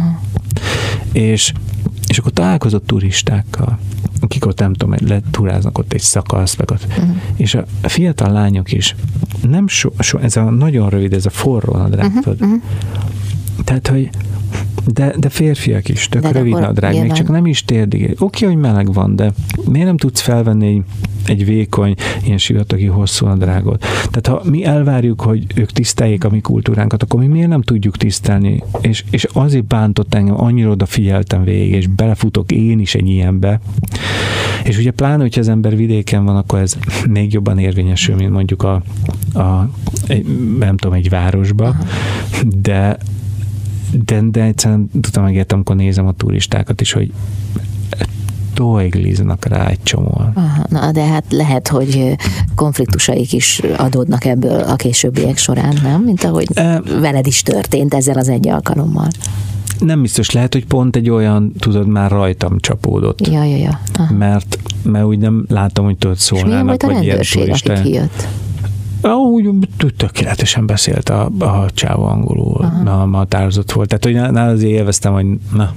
[1.11, 1.53] És,
[2.07, 3.79] és akkor találkozott turistákkal,
[4.21, 6.85] akik ott nem tudom, letúráznak ott egy szakasz, meg ott.
[6.89, 7.15] Uh-huh.
[7.35, 8.95] És a fiatal lányok is
[9.49, 12.33] nem so, so, ez a nagyon rövid, ez a forró nadrág, uh-huh.
[12.33, 12.61] uh-huh.
[13.63, 14.09] Tehát, hogy
[14.85, 18.03] de, de férfiak is, tök de rövid nadrág, még csak nem is térdig.
[18.03, 19.31] Oké, okay, hogy meleg van, de
[19.65, 20.83] miért nem tudsz felvenni egy,
[21.25, 23.85] egy vékony, ilyen sivatagi hosszú nadrágot?
[24.11, 27.97] Tehát ha mi elvárjuk, hogy ők tiszteljék a mi kultúránkat, akkor mi miért nem tudjuk
[27.97, 28.63] tisztelni?
[28.81, 33.59] És, és azért bántott engem, annyira odafigyeltem végig, és belefutok én is egy ilyenbe.
[34.63, 36.77] És ugye pláne, hogyha az ember vidéken van, akkor ez
[37.09, 38.73] még jobban érvényesül, mint mondjuk a,
[39.33, 39.69] a
[40.07, 40.25] egy,
[40.59, 41.75] nem tudom, egy városba,
[42.61, 42.97] de
[44.05, 47.11] de, de egyszerűen tudom megértem, amikor nézem a turistákat is, hogy
[48.53, 50.31] toigliznak rá egy csomóan.
[50.33, 52.15] Aha, na, de hát lehet, hogy
[52.55, 56.01] konfliktusaik is adódnak ebből a későbbiek során, nem?
[56.01, 59.07] Mint ahogy e, veled is történt ezzel az egy alkalommal.
[59.79, 63.27] Nem biztos, lehet, hogy pont egy olyan, tudod, már rajtam csapódott.
[63.27, 63.81] Ja, ja, ja.
[64.17, 66.49] Mert, mert úgy nem látom, hogy tudod szólnának.
[66.49, 68.27] És milyen volt a rendőrség, kijött?
[69.01, 69.49] Úgy
[69.97, 73.87] tökéletesen beszélt a, a csávó angolul, a, a határozott volt.
[73.87, 75.73] Tehát, hogy nála azért élveztem, hogy na,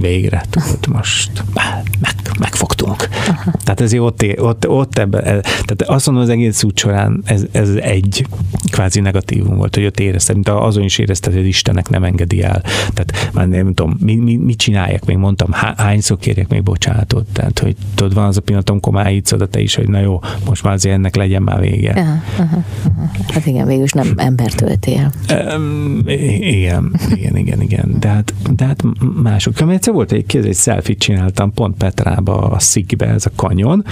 [0.00, 3.08] végre, tudod, most meg, megfogtunk.
[3.28, 3.52] Aha.
[3.64, 7.68] Tehát ez ott, ott, ott ebben, tehát azt mondom, az egész út során ez, ez
[7.68, 8.26] egy
[8.70, 12.62] kvázi negatívum volt, hogy ott éreztem, mint azon is érezted, hogy Istennek nem engedi el.
[12.92, 17.26] Tehát már nem tudom, mi, mi, mit csinálják, még mondtam, hányszor kérjek még bocsánatot.
[17.32, 20.20] Tehát, hogy tudod, van az a pillanat, amikor már így te is, hogy na jó,
[20.46, 21.92] most már azért ennek legyen már vége.
[22.36, 23.10] Aha, aha, aha.
[23.28, 25.12] Hát igen, végül nem embert öltél.
[25.54, 27.96] Um, igen, igen, igen, igen.
[28.00, 28.82] De hát, de hát
[29.22, 29.60] mások.
[29.70, 33.84] Egyszer volt egy kéz, egy selfie csináltam pont Petrába, a Szigbe, ez a kanyon,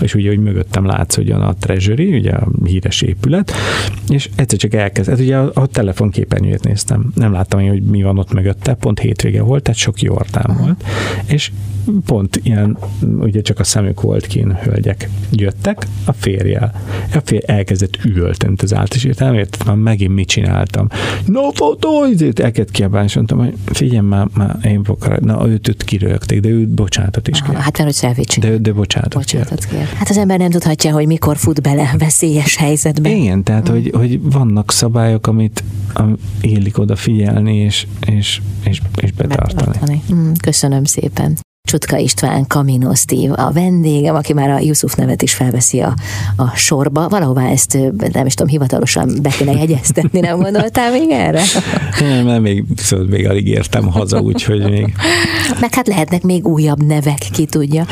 [0.00, 3.52] és ugye, hogy mögöttem látsz, hogy a Treasury, ugye a híres épület,
[4.08, 8.32] és egyszer csak elkezdett, ugye a, a telefonképernyőjét néztem, nem láttam, hogy mi van ott
[8.32, 10.84] mögötte, pont hétvége volt, tehát sok Jordán volt,
[11.26, 11.52] és
[12.06, 12.78] pont ilyen,
[13.18, 16.72] ugye csak a szemük volt kín, hölgyek jöttek, a férjel.
[17.14, 17.44] A férj
[17.82, 20.88] elkezdett üvölteni, az állt, és értem, értem, megint mit csináltam.
[21.26, 25.68] No fotó, ezért elkezd kiabálni, és mondtam, hogy figyelj már, már én fogok, na őt,
[25.68, 27.54] őt kirögték, de ő bocsánatot is kér.
[27.54, 29.86] Hát mert hogy szelvét De, de bocsánatot, bocsánatot kér.
[29.94, 33.10] Hát az ember nem tudhatja, hogy mikor fut bele veszélyes helyzetbe.
[33.10, 33.72] Igen, tehát, mm.
[33.72, 39.54] hogy, hogy vannak szabályok, amit, amit illik odafigyelni, és, és, és, és betartani.
[39.54, 40.02] betartani.
[40.12, 41.38] Mm, köszönöm szépen.
[41.64, 45.94] Csutka István, Camino Steve, a vendégem, aki már a Yusuf nevet is felveszi a,
[46.36, 47.08] a sorba.
[47.08, 47.78] Valahová ezt
[48.12, 51.42] nem is tudom, hivatalosan be kéne jegyeztetni, nem gondoltál még erre?
[52.00, 54.94] Nem, nem még, szóval még alig értem haza, úgyhogy még...
[55.60, 57.86] Meg hát lehetnek még újabb nevek, ki tudja.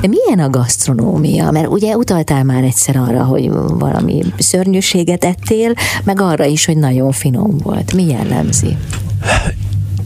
[0.00, 1.50] De milyen a gasztronómia?
[1.50, 5.72] Mert ugye utaltál már egyszer arra, hogy valami szörnyűséget ettél,
[6.04, 7.92] meg arra is, hogy nagyon finom volt.
[7.92, 8.76] Mi jellemzi?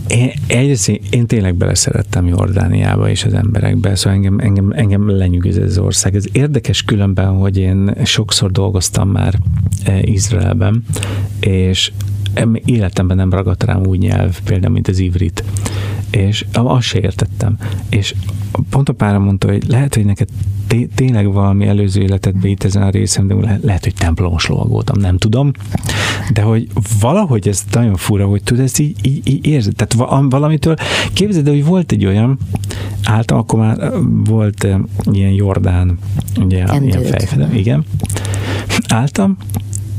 [0.08, 5.70] Én, egyrészt én tényleg beleszerettem Jordániába és az emberekbe, szóval engem, engem, engem lenyűgöz ez
[5.70, 6.14] az ország.
[6.14, 9.34] Ez érdekes különben, hogy én sokszor dolgoztam már
[9.84, 10.84] e, Izraelben,
[11.40, 11.92] és
[12.64, 15.44] életemben nem ragadt rám úgy nyelv, például, mint az ivrit.
[16.10, 17.56] És azt se értettem.
[17.88, 18.14] És
[18.70, 20.28] pont a pára mondta, hogy lehet, hogy neked
[20.66, 24.68] té- tényleg valami előző életedben itt ezen a részem, de le- lehet, hogy templomos lovag
[24.68, 25.50] voltam, nem tudom,
[26.32, 26.68] de hogy
[27.00, 29.74] valahogy ez nagyon fura, hogy tudod, ezt így, így, így érzed.
[29.76, 30.76] Tehát valamitől,
[31.12, 32.38] képzeld, hogy volt egy olyan,
[33.04, 33.92] álltam, akkor már
[34.24, 34.66] volt
[35.10, 35.98] ilyen Jordán,
[36.40, 36.88] ugye, Endőt.
[36.88, 37.84] ilyen fejfedem, igen.
[38.88, 39.36] Álltam,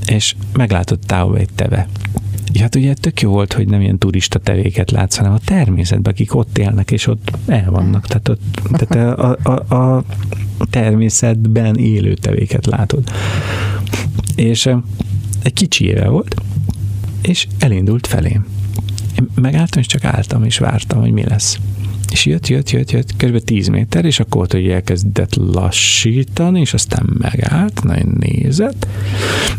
[0.05, 1.87] és meglátott távol egy teve.
[2.59, 6.35] Hát ugye tök jó volt, hogy nem ilyen turista tevéket látsz, hanem a természetben, akik
[6.35, 8.07] ott élnek, és ott el vannak.
[8.07, 8.41] Tehát, ott,
[8.71, 9.37] tehát a,
[9.75, 10.03] a, a
[10.69, 13.03] természetben élő tevéket látod.
[14.35, 14.69] És
[15.43, 16.35] egy kicsi éve volt,
[17.21, 18.45] és elindult felém.
[19.19, 21.59] Én megálltam, és csak álltam, és vártam, hogy mi lesz.
[22.11, 23.39] És jött, jött, jött, jött, kb.
[23.39, 28.87] 10 méter, és akkor ott, hogy elkezdett lassítani, és aztán megállt, nagyon nézett,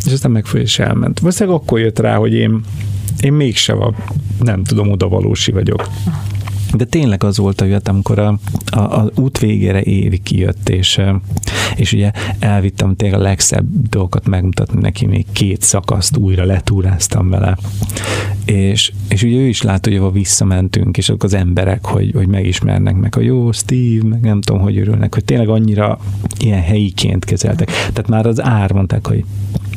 [0.05, 1.19] és aztán megfő és elment.
[1.19, 2.61] Valószínűleg akkor jött rá, hogy én,
[3.21, 3.95] én mégsem a,
[4.41, 5.89] nem tudom, oda valósi vagyok.
[6.75, 8.39] De tényleg az volt a jött, amikor a,
[8.71, 11.01] a, a út végére Évi kijött, és,
[11.77, 17.59] és ugye elvittem tényleg a legszebb dolgokat megmutatni neki, még két szakaszt újra letúráztam vele.
[18.51, 22.29] És, és ugye ő is látta, hogy ahol visszamentünk, és azok az emberek, hogy, hogy
[22.29, 25.99] megismernek meg, a jó, Steve, meg nem tudom, hogy örülnek, hogy tényleg annyira
[26.39, 27.67] ilyen helyiként kezeltek.
[27.67, 29.25] Tehát már az ár mondták, hogy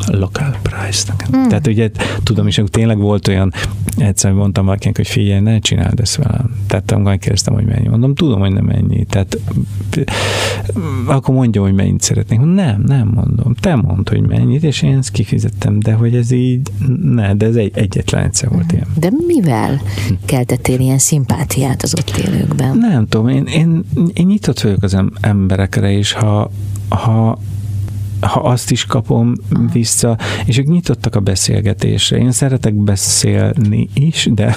[0.07, 1.13] local price.
[1.35, 1.47] Mm.
[1.47, 1.89] Tehát ugye
[2.23, 3.53] tudom is, hogy tényleg volt olyan,
[3.97, 6.55] egyszerűen mondtam valakinek, hogy figyelj, ne csináld ezt velem.
[6.67, 7.87] Tehát amikor kérdeztem, hogy mennyi.
[7.87, 9.05] Mondom, tudom, hogy nem ennyi.
[9.05, 9.37] Tehát
[11.05, 12.39] akkor mondja, hogy mennyit szeretnék.
[12.39, 13.53] Nem, nem mondom.
[13.53, 17.55] Te mondd, hogy mennyit, és én ezt kifizettem, de hogy ez így, ne, de ez
[17.55, 18.87] egy, egyetlen egyszer volt ilyen.
[18.95, 19.81] De mivel
[20.25, 22.77] keltettél ilyen szimpátiát az ott élőkben?
[22.77, 23.83] Nem tudom, én, én,
[24.13, 26.51] én nyitott vagyok az emberekre, és ha,
[26.89, 27.39] ha
[28.21, 29.33] ha azt is kapom
[29.73, 32.17] vissza, és ők nyitottak a beszélgetésre.
[32.17, 34.55] Én szeretek beszélni is, de,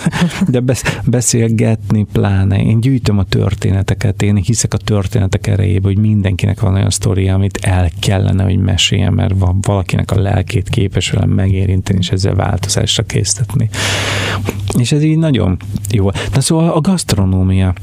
[0.48, 0.62] de
[1.06, 2.62] beszélgetni pláne.
[2.62, 7.58] Én gyűjtöm a történeteket, én hiszek a történetek erejébe, hogy mindenkinek van olyan sztori, amit
[7.62, 13.68] el kellene, hogy meséljen, mert valakinek a lelkét képes velem megérinteni, és ezzel változásra késztetni.
[14.78, 15.56] És ez így nagyon
[15.90, 16.10] jó.
[16.34, 17.74] Na szóval a gasztronómia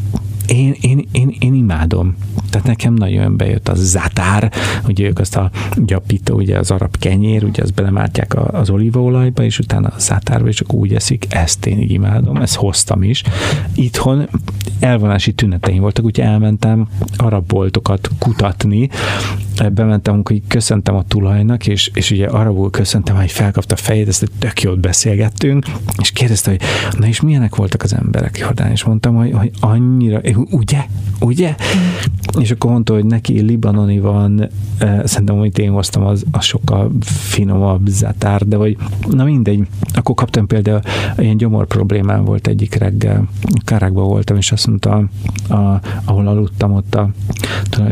[0.47, 2.15] én, én, én, én imádom.
[2.49, 4.51] Tehát nekem nagyon bejött a zatár,
[4.87, 9.59] ugye ők azt a gyapító, ugye az arab kenyér, ugye azt belemártják az olívaolajba, és
[9.59, 13.23] utána a zátárba, és csak úgy eszik, ezt én így imádom, ezt hoztam is.
[13.73, 14.27] Itthon
[14.79, 16.87] elvonási tüneteim voltak, úgyhogy elmentem
[17.17, 18.89] arab boltokat kutatni,
[19.69, 24.31] bementem, hogy köszöntem a tulajnak, és, és ugye arabul köszöntem, hogy felkapta a fejét, ezt
[24.39, 25.65] tök jót beszélgettünk,
[26.01, 26.61] és kérdezte, hogy
[26.99, 30.85] na és milyenek voltak az emberek Jordán, és mondtam, hogy, hogy annyira, ugye,
[31.19, 31.55] ugye?
[32.39, 34.49] És akkor mondta, hogy neki libanoni van,
[35.03, 38.77] szerintem, hogy én hoztam, az, az sokkal finomabb zatár, de hogy
[39.09, 40.81] na mindegy, akkor kaptam például
[41.17, 43.27] ilyen gyomor problémám volt egyik reggel,
[43.65, 45.09] Karákban voltam, és azt mondta,
[45.49, 47.09] a, ahol aludtam ott a,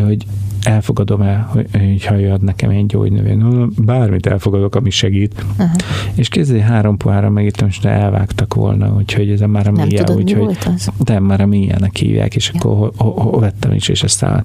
[0.05, 0.25] hogy
[0.61, 3.43] elfogadom el, hogy, ha nekem egy gyógynövény.
[3.77, 5.45] Bármit elfogadok, ami segít.
[5.51, 5.69] Uh-huh.
[6.15, 10.57] És kézzel három pohára megittem, és elvágtak volna, úgyhogy ez már a nem tudod, úgyhogy
[10.97, 12.59] de már a milyenek hívják, és ja.
[12.59, 14.43] akkor ho, ho, ho, vettem is, és aztán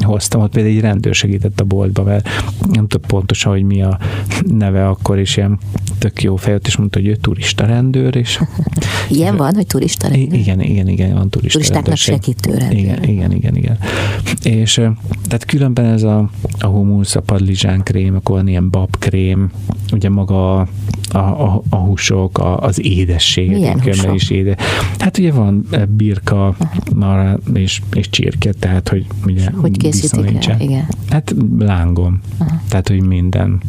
[0.00, 0.40] hoztam.
[0.40, 2.28] Ott például egy rendőr segített a boltba, mert
[2.72, 3.98] nem tudom pontosan, hogy mi a
[4.46, 5.58] neve akkor, is ilyen
[5.98, 8.40] tök jó fejött, és mondta, hogy ő turista rendőr, és
[9.08, 10.32] Ilyen van, hogy turista rendőr?
[10.32, 12.78] Igen, igen, igen, van turista Turistáknak segítő rendőr.
[12.78, 13.78] Igen, igen, igen, igen.
[14.42, 14.72] És
[15.28, 16.28] tehát különben ez a,
[16.58, 19.50] a humusz, a padlizsán krém, akkor van ilyen babkrém,
[19.92, 20.66] ugye maga a,
[21.18, 23.50] a, a húsok, a, az édesség.
[23.50, 24.14] Milyen húsok?
[24.14, 24.56] is éde.
[24.98, 26.56] Hát ugye van birka,
[26.94, 30.60] mara és, és csirke, tehát hogy ugye hogy készítik el?
[30.60, 30.88] Igen.
[31.08, 32.20] Hát lángom.
[32.38, 32.60] Aha.
[32.68, 33.60] Tehát, hogy minden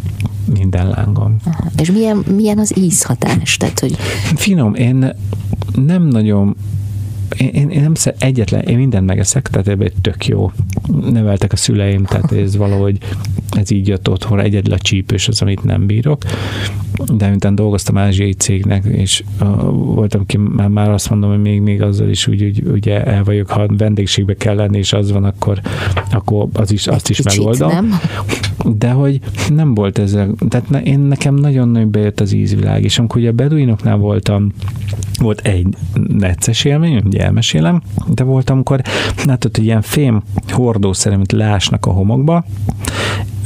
[0.53, 1.35] minden lángom.
[1.45, 1.71] Aha.
[1.79, 3.57] És milyen, milyen az ízhatás?
[3.57, 3.95] Tehát, hogy...
[4.35, 5.13] Finom, én
[5.75, 6.55] nem nagyon
[7.37, 10.51] én, én nem szer, egyetlen, én mindent megeszek, tehát ebben tök jó.
[11.11, 12.97] Neveltek a szüleim, tehát ez valahogy
[13.49, 16.23] ez így jött otthon, egyedül a csípős az, amit nem bírok.
[17.13, 21.61] De miután dolgoztam ázsiai cégnek, és uh, voltam ki, már, már azt mondom, hogy még,
[21.61, 25.23] még azzal is úgy, úgy ugye el vagyok, ha vendégségbe kell lenni, és az van,
[25.23, 25.61] akkor,
[26.11, 27.69] akkor az is, azt is megoldom.
[27.69, 27.99] Nem?
[28.77, 29.19] De hogy
[29.49, 30.17] nem volt ez,
[30.49, 34.51] tehát ne, én nekem nagyon-nagyon bejött az ízvilág, és amikor ugye a beduinoknál voltam,
[35.19, 35.67] volt egy
[36.07, 38.81] necces élmény, ugye elmesélem, de volt, amikor
[39.25, 42.45] látod, hogy ilyen fém hordószer, amit lásnak a homokba,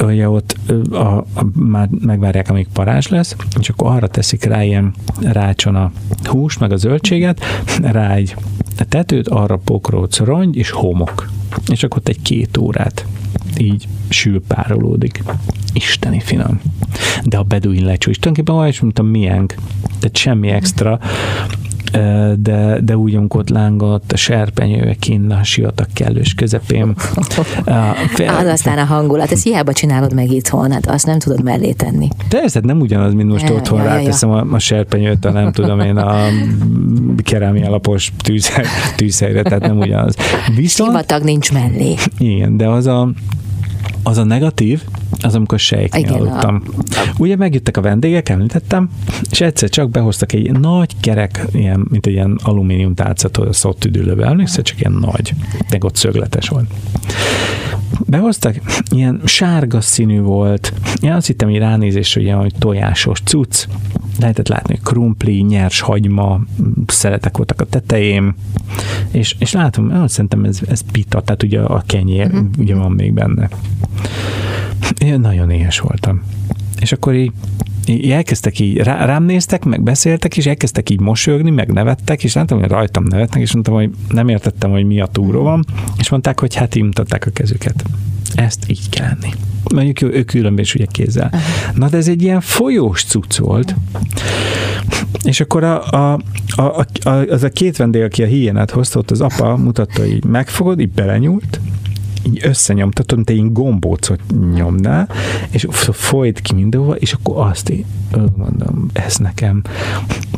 [0.04, 0.56] ugye ott
[0.92, 5.92] a, a, már megvárják, amíg parázs lesz, és akkor arra teszik rá ilyen rácson a
[6.24, 7.44] húst, meg a zöldséget,
[7.82, 8.36] rá egy
[8.90, 11.30] tetőt, arra pokróc, rongy és homok.
[11.68, 13.06] És akkor ott egy két órát
[13.58, 15.24] így sülpárolódik.
[15.74, 16.62] Isteni finom.
[17.24, 19.56] De a beduin lecsó is tulajdonképpen olyan, mint a miénk.
[20.00, 21.00] Tehát semmi extra
[22.38, 26.96] de, de ott lángott a serpenyő kinn a sivatag kellős közepén.
[28.42, 32.08] Az aztán a hangulat, ezt hiába csinálod meg itthon, hát azt nem tudod mellé tenni.
[32.30, 34.36] Persze, nem ugyanaz, mint most ja, otthon ja, ráteszem ja.
[34.36, 36.26] a, a serpenyőt, a nem tudom én, a
[37.24, 38.66] kerámia alapos tűzhely,
[38.96, 40.16] tűzhelyre, tehát nem ugyanaz.
[40.56, 41.96] Viszont, Sivatag nincs mellé.
[42.18, 43.10] Igen, de az a,
[44.04, 44.82] az a negatív,
[45.22, 46.64] az amikor sejknél aludtam.
[47.18, 48.90] Ugye megjöttek a vendégek, említettem,
[49.32, 53.54] és egyszer csak behoztak egy nagy kerek, ilyen, mint egy ilyen alumínium tálcát, hogy a
[53.54, 55.34] szott üdülőbe, emlékszel, csak ilyen nagy,
[55.70, 56.74] meg ott szögletes volt.
[58.00, 58.56] Behoztak,
[58.90, 63.66] ilyen sárga színű volt, én azt hittem, hogy ránézés, hogy ilyen, hogy tojásos cucc,
[64.20, 66.40] lehetett látni, hogy krumpli, nyers hagyma
[66.88, 68.36] szeletek voltak a tetején,
[69.12, 72.46] és, és látom, ah, szerintem ez, ez pita, tehát ugye a kenyér uh-huh.
[72.58, 73.50] ugye van még benne.
[74.98, 76.22] Én nagyon éhes voltam.
[76.82, 77.32] És akkor így
[77.86, 82.34] így elkezdtek így, rá, rám néztek, meg beszéltek, és elkezdtek így mosolyogni, meg nevettek, és
[82.34, 85.66] láttam, hogy rajtam nevetnek, és mondtam, hogy nem értettem, hogy mi a túró van,
[85.98, 87.84] és mondták, hogy hát így mutatták a kezüket.
[88.36, 89.34] Ezt így kell lenni.
[89.74, 91.34] Mondjuk ő, ő különben is ugye kézzel.
[91.74, 93.76] Na, de ez egy ilyen folyós cucc volt.
[95.24, 96.20] És akkor a, a,
[96.56, 100.24] a, a, az a két vendég, aki a hiénát hozta, ott az apa mutatta, hogy
[100.26, 101.60] megfogod, így belenyúlt,
[102.24, 104.20] így összenyomtatod, mint egy gombócot
[104.54, 105.10] nyomnál,
[105.50, 107.86] és folyt ki mindenhova, és akkor azt én
[108.36, 109.62] mondom, ez nekem.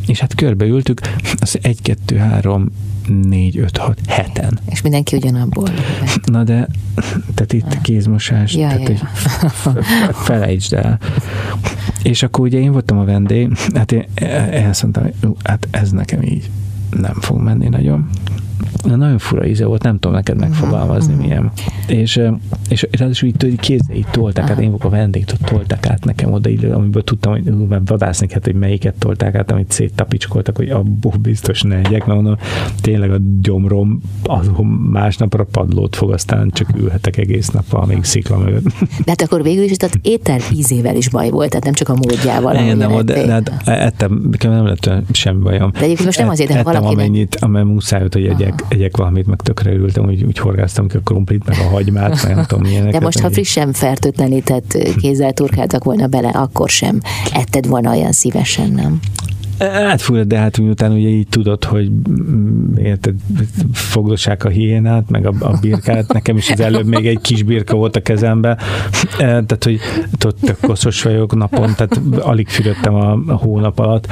[0.06, 1.02] És hát körbeültük,
[1.40, 2.72] az egy, kettő, három,
[3.22, 4.60] négy, öt, hat, heten.
[4.70, 5.70] És mindenki ugyanabból.
[6.26, 6.68] Na de,
[7.34, 8.94] tehát itt kézmosás, ja, tehát ja.
[8.94, 9.02] Egy,
[10.14, 11.00] felejtsd el.
[12.04, 14.06] És akkor ugye én voltam a vendég, hát én
[14.52, 16.50] ezt mondtam, hát ez nekem így
[16.90, 18.10] nem fog menni nagyon
[18.84, 21.28] nagyon fura íze volt, nem tudom neked megfogalmazni uh-huh.
[21.28, 21.52] milyen.
[21.88, 22.22] És,
[22.70, 27.04] és ráadásul így, kézzel tolták át, én a vendég, tolták át nekem oda, így, amiből
[27.04, 31.76] tudtam, hogy mert vadászni kellett, hogy melyiket tolták át, amit széttapicskoltak, hogy abból biztos ne
[31.76, 32.38] egyek, mert mondom,
[32.82, 38.64] tényleg a gyomrom azon másnapra padlót fog, aztán csak ülhetek egész nap amíg szikla mögött.
[38.80, 41.96] De hát akkor végül is tehát étel ízével is baj volt, tehát nem csak a
[41.96, 42.56] módjával.
[42.56, 45.72] Igen, nem, de, de, hát ettem, nem lett semmi bajom.
[45.72, 46.94] De egyébként most nem azért, de valakinek...
[46.94, 50.98] amennyit, amely muszáj volt, hogy egyek, egyek valamit, meg tökre örültem, hogy úgy horgáztam ki
[50.98, 53.00] a krumplit, meg a hagymát, meg nem tudom milyeneket.
[53.00, 57.00] De most, ha frissen fertőtlenített kézzel turkáltak volna bele, akkor sem
[57.34, 59.00] etted volna olyan szívesen, nem?
[59.72, 63.16] Hát fura, de hát miután ugye így tudod, hogy mm, érted,
[63.72, 67.76] fogdossák a hiénát, meg a, a birkát, nekem is az előbb még egy kis birka
[67.76, 68.58] volt a kezembe,
[69.18, 69.80] tehát, hogy
[70.18, 74.08] tök koszos vagyok napon, tehát alig fürödtem a, hónap alatt,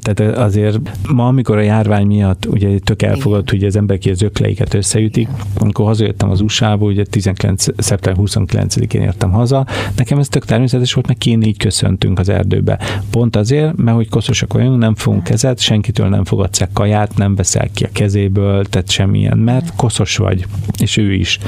[0.00, 0.78] tehát azért
[1.12, 5.28] ma, amikor a járvány miatt ugye tök elfogadott, hogy az emberek az ökleiket összeütik,
[5.58, 9.66] amikor hazajöttem az USA-ba, ugye 19, szeptember 29-én értem haza,
[9.96, 12.78] nekem ez tök természetes volt, meg kéne így köszöntünk az erdőbe.
[13.10, 17.34] Pont azért, mert hogy koszosak vagyunk, nem fogunk kezet, senkitől nem fogadsz el kaját, nem
[17.34, 20.46] veszel ki a kezéből, tehát semmilyen, mert koszos vagy,
[20.78, 21.38] és ő is.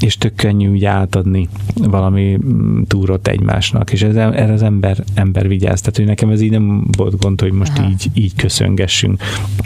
[0.00, 5.48] És tök könnyű úgy átadni valami mm, túrot egymásnak, és ez, erre az ember, ember
[5.48, 5.80] vigyáz.
[5.80, 9.22] Tehát, hogy nekem ez így nem volt gond, hogy most így, így köszöngessünk.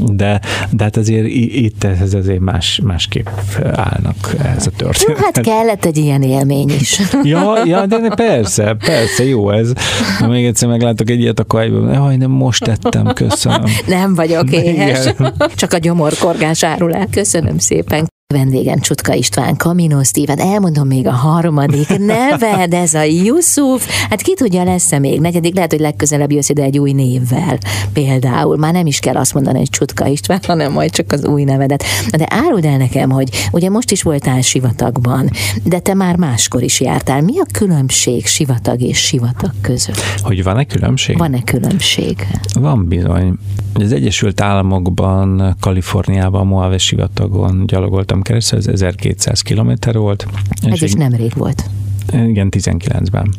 [0.07, 0.40] De,
[0.70, 3.26] de hát azért itt ez azért más, másképp
[3.72, 5.18] állnak ez a történet.
[5.18, 6.99] Hát kellett egy ilyen élmény is.
[7.22, 9.72] Ja, ja de persze, persze, jó ez.
[10.18, 13.64] Ha még egyszer meglátok egy ilyet, akkor jaj, nem most tettem, köszönöm.
[13.87, 15.14] Nem vagyok éhes.
[15.55, 17.07] Csak a gyomorkorgás árul el.
[17.11, 18.09] Köszönöm szépen.
[18.35, 24.35] Vendégem Csutka István, Kamino Steven, elmondom még a harmadik neved, ez a Yusuf, hát ki
[24.35, 27.59] tudja lesz-e még negyedik, lehet, hogy legközelebb jössz ide egy új névvel,
[27.93, 31.45] például, már nem is kell azt mondani, hogy Csutka István, hanem majd csak az új
[31.45, 31.85] nevedet.
[32.16, 35.31] De áruld el nekem, hogy ugye most is voltál sivatagban,
[35.64, 37.20] de te már máskor is jártál.
[37.20, 40.03] Mi a különbség sivatag és sivatag között?
[40.16, 41.18] Hogy van-e különbség?
[41.18, 42.26] Van-e különbség?
[42.61, 43.39] Van bizony.
[43.74, 50.27] Az Egyesült Államokban, Kaliforniában, Moave sivatagon gyalogoltam voltam keresztül, ez 1200 kilométer volt.
[50.62, 51.71] Ez is nemrég volt.
[52.12, 53.35] Igen, 19-ben.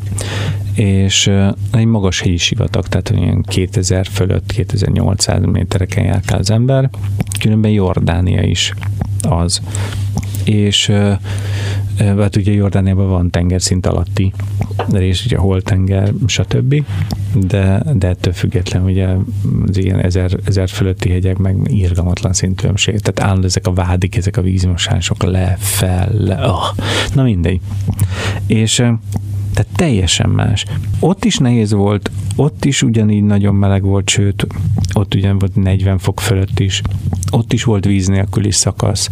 [0.74, 1.32] És
[1.72, 6.90] egy magas helyi sivatag, tehát olyan 2000 fölött, 2800 métereken járt az ember.
[7.40, 8.74] Különben Jordánia is
[9.22, 9.62] az.
[10.50, 10.92] És
[11.98, 14.34] hát ugye Jordániában van tengerszint alatti
[14.92, 16.84] rész, ugye holtenger, stb.
[17.34, 19.08] De, de ettől független ugye
[19.68, 23.00] az ilyen ezer, ezer fölötti hegyek meg írgalmatlan szintülönbség.
[23.00, 26.64] Tehát állandó ezek a vádik, ezek a vízmosások le, fel, le, oh.
[27.14, 27.62] na mindegy.
[28.48, 28.84] És
[29.54, 30.66] tehát teljesen más.
[31.00, 34.48] Ott is nehéz volt, ott is ugyanígy nagyon meleg volt, sőt,
[34.94, 36.82] ott ugyan volt 40 fok fölött is.
[37.32, 39.08] Ott is volt víz nélküli szakasz.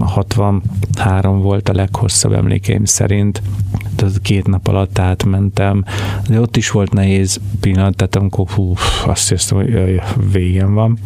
[0.00, 3.42] 63 volt a leghosszabb emlékeim szerint.
[3.96, 5.84] Tehát két nap alatt átmentem,
[6.28, 8.74] de ott is volt nehéz pillanat, tehát amikor hú,
[9.06, 10.98] azt hiszem, hogy jaj, végem van.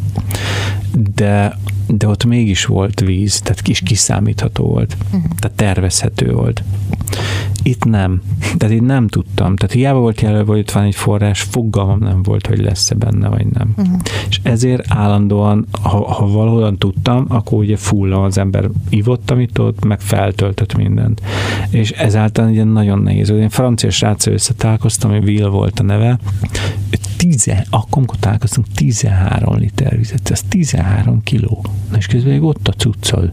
[1.15, 1.59] De
[1.89, 5.23] de ott mégis volt víz, tehát kis kiszámítható volt, uh-huh.
[5.39, 6.63] tehát tervezhető volt.
[7.69, 8.23] Itt nem.
[8.57, 9.57] Tehát itt nem tudtam.
[9.57, 13.29] Tehát hiába volt jelölve, hogy itt van egy forrás, fogalmam nem volt, hogy lesz-e benne,
[13.29, 13.75] vagy nem.
[13.77, 14.01] Uh-huh.
[14.29, 19.85] És ezért állandóan, ha, ha valahol tudtam, akkor ugye fulla az ember ivott, amit ott,
[19.85, 21.23] meg feltöltött mindent.
[21.71, 23.31] És ezáltal ugye nagyon nehéz.
[23.31, 26.19] Én francia srác összetálkoztam, hogy Will volt a neve,
[27.19, 31.65] tize, akkor, amikor találkoztunk, 13 liter vizet, ez 13 kiló.
[31.91, 33.31] Na és közben még ott a cuccol.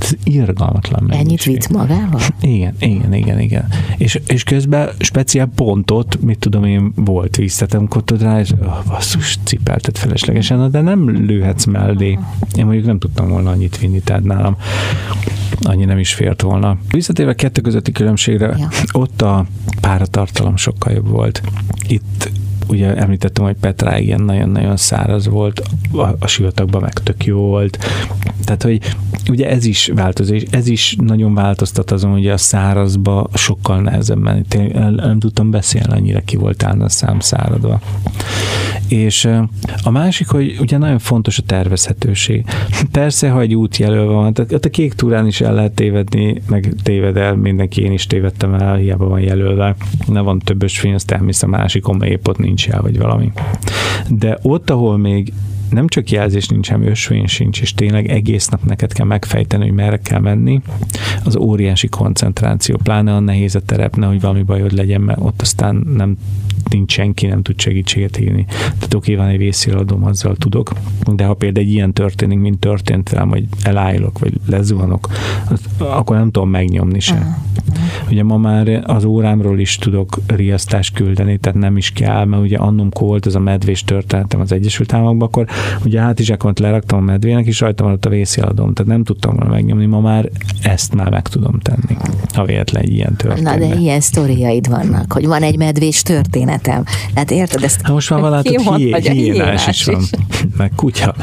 [0.00, 1.26] ez irgalmatlan mennyiség.
[1.26, 2.20] Ennyit vitt magával?
[2.40, 3.45] Igen, igen, igen, igen.
[3.96, 7.38] És, és közben speciál pontot, mit tudom én, volt
[8.04, 12.18] tudod rá, és oh, basszus, cipeltet feleslegesen, de nem lőhetsz mellé.
[12.56, 14.56] Én mondjuk nem tudtam volna annyit vinni, tehát nálam
[15.60, 16.76] annyi nem is fért volna.
[16.90, 18.68] Visszatérve a kettő közötti különbségre, ja.
[18.92, 19.46] ott a
[19.80, 21.42] páratartalom sokkal jobb volt.
[21.88, 22.30] Itt
[22.68, 25.62] ugye említettem, hogy Petra ilyen nagyon-nagyon száraz volt,
[25.92, 27.78] a, a sivatagban meg tök jó volt.
[28.44, 28.80] Tehát, hogy
[29.30, 34.90] ugye ez is változó, ez is nagyon változtat azon, hogy a szárazba sokkal nehezebben, tényleg
[34.90, 37.80] nem tudtam beszélni, annyira ki volt a szám száradva.
[38.88, 39.28] És
[39.82, 42.44] a másik, hogy ugye nagyon fontos a tervezhetőség.
[42.92, 46.74] Persze, ha egy út jelölve van, tehát a kék túrán is el lehet tévedni, meg
[46.82, 49.76] téved el, mindenki én is tévedtem el, hiába van jelölve.
[50.06, 53.32] Ne van többös fény, azt elmész a másikon, épp ott nincs el, vagy valami.
[54.08, 55.32] De ott, ahol még
[55.70, 59.72] nem csak jelzés nincs, hanem ösvény sincs, és tényleg egész nap neked kell megfejteni, hogy
[59.72, 60.60] merre kell menni,
[61.24, 65.86] az óriási koncentráció, pláne a nehéz a terep, nehogy valami bajod legyen, mert ott aztán
[65.94, 66.16] nem
[66.70, 68.44] nincs senki, nem tud segítséget hívni.
[68.58, 70.72] Tehát oké, van egy vészjeladom, azzal tudok,
[71.14, 75.08] de ha például egy ilyen történik, mint történt velem, hogy elállok, vagy lezuhanok,
[75.78, 77.18] akkor nem tudom megnyomni sem.
[77.18, 77.44] Uh-huh.
[78.10, 82.56] Ugye ma már az órámról is tudok riasztást küldeni, tehát nem is kell, mert ugye
[82.56, 85.46] annum volt ez a medvés történetem az Egyesült Államokban, akkor
[85.84, 89.86] ugye hátizsákomat leraktam a medvének, és rajta maradt a vészjeladom, tehát nem tudtam volna megnyomni,
[89.86, 90.30] ma már
[90.62, 91.96] ezt már meg tudom tenni,
[92.34, 93.58] ha véletlen egy ilyen történet.
[93.58, 96.84] Na de ilyen sztoriaid vannak, hogy van egy medvés történetem.
[97.14, 97.80] Hát érted ezt?
[97.82, 100.02] Hát most már van látod, hié, hiénás is van,
[100.56, 101.14] meg kutya.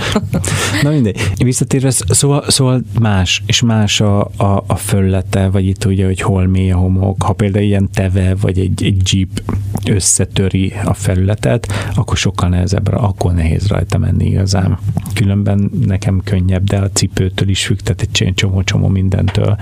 [0.84, 1.18] Na mindegy.
[1.38, 6.48] Visszatérve, szóval, szóval más, és más a, a, a föllete, vagy itt ugye, hogy hol
[6.48, 7.24] mély a homok.
[7.24, 9.42] Ha például ilyen teve, vagy egy, egy jeep
[9.90, 14.78] összetöri a felületet, akkor sokkal nehezebb, akkor nehéz rajta menni igazán.
[15.14, 19.58] Különben nekem könnyebb, de a cipőtől is függ, tehát egy csomó-csomó mindentől,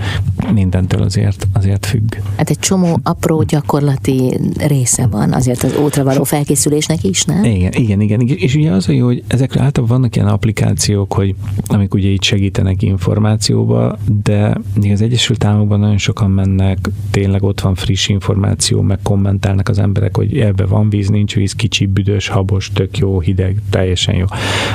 [0.52, 2.14] mindentől azért, azért függ.
[2.36, 7.44] Hát egy csomó apró gyakorlati része van azért az útra való felkészülésnek is, nem?
[7.44, 8.20] Igen, igen, igen.
[8.20, 11.34] És ugye az a jó, hogy ezekre általában vannak ilyen applikációk, hogy
[11.66, 16.78] amik ugye így segítenek információba, de még az Egyesült Államokban nagyon sokan mennek,
[17.10, 21.52] tényleg ott van friss információ, meg kommentálnak az emberek, hogy ebbe van víz, nincs víz,
[21.52, 24.24] kicsi, büdös, habos, tök jó, hideg, teljesen jó.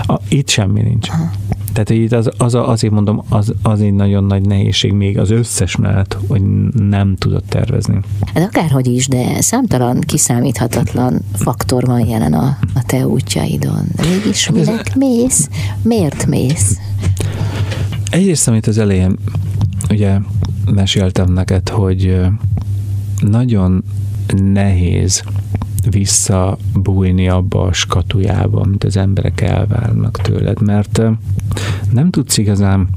[0.01, 1.09] A, itt semmi nincs.
[1.73, 5.75] Tehát itt az, az, azért mondom, az, az egy nagyon nagy nehézség még az összes
[5.75, 6.41] mellett, hogy
[6.73, 7.99] nem tudod tervezni.
[8.33, 13.85] Hát akárhogy is, de számtalan kiszámíthatatlan faktor van jelen a, a te útjaidon.
[14.01, 15.49] Mégis hát minek mész?
[15.81, 16.79] Miért mész?
[18.09, 19.17] Egyrészt, amit az elején
[19.89, 20.17] ugye
[20.71, 22.19] meséltem neked, hogy
[23.19, 23.83] nagyon
[24.35, 25.23] nehéz
[25.89, 31.01] visszabújni abba a skatujába, amit az emberek elvárnak tőled, mert
[31.91, 32.87] nem tudsz igazán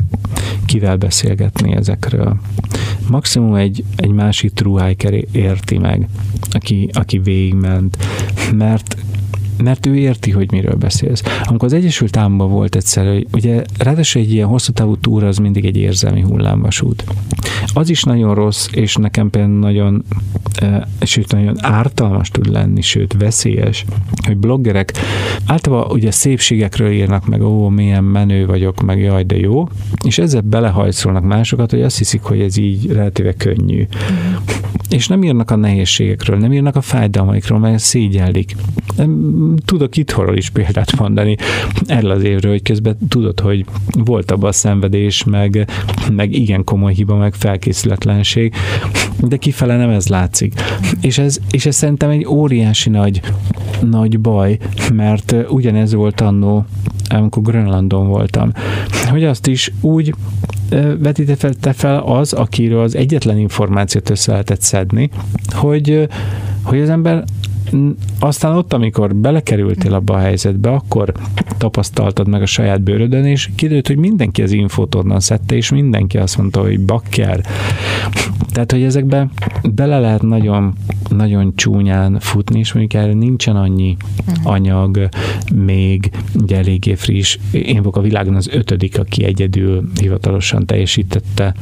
[0.67, 2.41] kivel beszélgetni ezekről.
[3.09, 4.95] Maximum egy, egy másik true
[5.33, 6.09] érti meg,
[6.51, 7.97] aki, aki végigment,
[8.53, 8.97] mert
[9.63, 11.23] mert ő érti, hogy miről beszélsz.
[11.45, 15.65] Amikor az Egyesült Államban volt egyszer, ugye ráadásul egy ilyen hosszú távú túra az mindig
[15.65, 17.05] egy érzelmi hullámvasút.
[17.75, 20.05] Az is nagyon rossz, és nekem például nagyon,
[20.61, 23.85] e, sőt nagyon ártalmas tud lenni, sőt veszélyes,
[24.27, 24.93] hogy bloggerek
[25.47, 29.69] általában ugye szépségekről írnak meg, ó, milyen menő vagyok, meg jaj, de jó,
[30.05, 33.87] és ezzel belehajszolnak másokat, hogy azt hiszik, hogy ez így relatíve könnyű.
[34.89, 38.57] És nem írnak a nehézségekről, nem írnak a fájdalmaikról, mert szégyellik
[39.65, 41.37] tudok itthonról is példát mondani
[41.87, 45.71] erről az évről, hogy közben tudod, hogy volt abban a szenvedés, meg,
[46.13, 48.55] meg igen komoly hiba, meg felkészületlenség,
[49.19, 50.55] de kifele nem ez látszik.
[51.01, 53.21] És ez, és ez szerintem egy óriási nagy,
[53.81, 54.59] nagy baj,
[54.95, 56.67] mert ugyanez volt annó,
[57.09, 58.53] amikor Grönlandon voltam,
[59.11, 60.15] hogy azt is úgy
[60.99, 65.11] vetítette fel az, akiről az egyetlen információt össze lehetett szedni,
[65.53, 66.09] hogy,
[66.63, 67.25] hogy az ember
[68.19, 71.13] aztán ott, amikor belekerültél abba a helyzetbe, akkor
[71.59, 76.19] tapasztaltad meg a saját bőrödön, és kiderült, hogy mindenki az infót onnan szedte, és mindenki
[76.19, 77.47] azt mondta, hogy bakker.
[78.53, 79.29] Tehát, hogy ezekbe
[79.75, 80.75] bele lehet nagyon,
[81.09, 83.97] nagyon csúnyán futni, és mondjuk erre nincsen annyi
[84.43, 85.09] anyag,
[85.55, 87.39] még ugye eléggé friss.
[87.51, 91.55] Én vagyok a világon az ötödik, aki egyedül hivatalosan teljesítette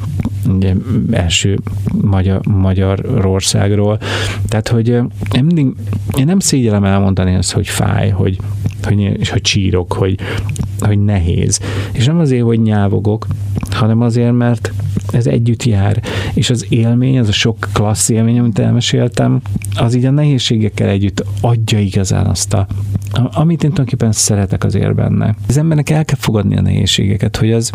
[0.49, 0.75] ugye,
[1.11, 1.59] első
[2.03, 3.99] magyar, Magyarországról.
[4.49, 4.89] Tehát, hogy
[5.33, 5.67] én mindig
[6.19, 8.39] én nem szégyelem elmondani azt, hogy fáj, hogy,
[8.83, 10.19] hogy, hogy csírok, hogy,
[10.81, 11.61] hogy nehéz.
[11.93, 13.27] És nem azért, hogy nyávogok,
[13.71, 14.73] hanem azért, mert
[15.13, 16.03] ez együtt jár.
[16.35, 19.41] És az élmény, az a sok klassz élmény, amit elmeséltem,
[19.77, 22.67] az így a nehézségekkel együtt adja igazán azt a,
[23.13, 25.35] amit én tulajdonképpen szeretek azért benne.
[25.49, 27.71] Az embernek el kell fogadni a nehézségeket, hogy az,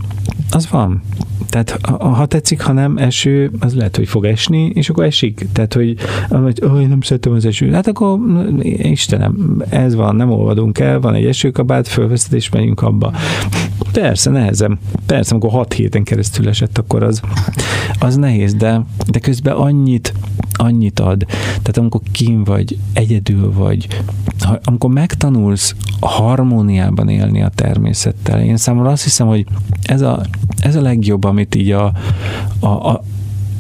[0.52, 1.02] az van.
[1.50, 5.48] Tehát ha tetszik, ha nem eső, az lehet, hogy fog esni, és akkor esik.
[5.52, 5.96] Tehát, hogy,
[6.30, 7.72] hogy oh, én nem szeretem az eső.
[7.72, 8.13] Hát akkor
[8.62, 13.14] Istenem, ez van, nem olvadunk el, van egy esőkabát, fölveszed és megyünk abba.
[13.92, 14.80] Persze, nehezem.
[15.06, 17.22] Persze, amikor hat héten keresztül esett, akkor az,
[18.00, 20.14] az nehéz, de, de közben annyit,
[20.54, 21.26] annyit ad.
[21.46, 23.88] Tehát amikor kim vagy, egyedül vagy,
[24.40, 29.46] ha, amikor megtanulsz harmóniában élni a természettel, én számomra azt hiszem, hogy
[29.84, 30.22] ez a,
[30.60, 31.92] ez a legjobb, amit így a,
[32.60, 33.04] a, a,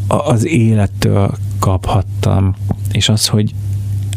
[0.08, 2.56] az élettől kaphattam,
[2.92, 3.54] és az, hogy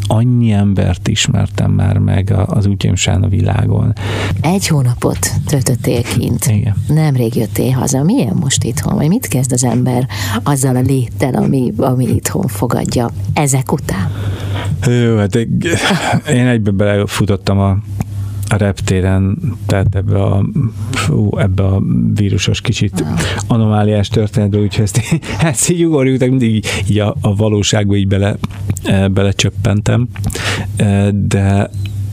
[0.07, 3.93] annyi embert ismertem már meg az útjaimsán a világon.
[4.41, 6.47] Egy hónapot töltöttél kint.
[6.47, 6.75] Igen.
[6.89, 8.03] Nemrég jöttél haza.
[8.03, 8.95] Milyen most itthon?
[8.95, 10.07] Vagy mit kezd az ember
[10.43, 14.11] azzal a léttel, ami, ami itthon fogadja ezek után?
[14.87, 15.35] Jó, hát
[16.29, 17.77] én egybe belefutottam a
[18.49, 20.45] a reptéren, tehát ebbe a,
[20.91, 21.83] fú, ebbe a
[22.15, 23.05] vírusos kicsit
[23.47, 25.01] anomáliás történetbe, úgyhogy ezt,
[25.53, 28.37] ezt így ugorjuk, mindig így, a, a valóságba így bele,
[28.85, 30.09] e, belecsöppentem.
[30.77, 31.71] E, de,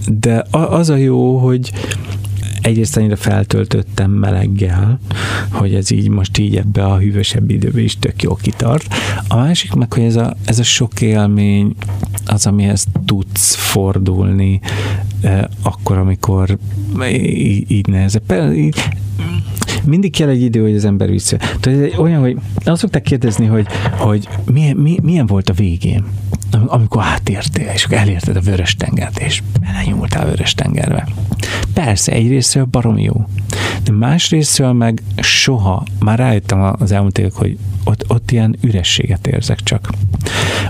[0.07, 1.71] de az a jó, hogy
[2.63, 4.99] egyrészt annyira feltöltöttem meleggel,
[5.51, 8.87] hogy ez így most így ebbe a hűvösebb időbe is tök jó kitart.
[9.27, 11.75] A másik meg, hogy ez a, ez a sok élmény
[12.25, 14.59] az, amihez tudsz fordulni
[15.61, 16.57] akkor, amikor
[17.11, 18.33] így, így nehezebb.
[19.83, 21.37] Mindig kell egy idő, hogy az ember vissza.
[21.37, 23.65] Tehát ez olyan, hogy azt szokták kérdezni, hogy,
[23.97, 26.03] hogy milyen, milyen volt a végén
[26.65, 31.07] amikor átértél, és elérted a vörös tengert, és belenyúltál a vörös tengerbe.
[31.73, 33.27] Persze, egyrésztről barom jó,
[33.83, 39.59] de másrésztről meg soha, már rájöttem az elmúlt évek, hogy ott, ott ilyen ürességet érzek
[39.59, 39.89] csak.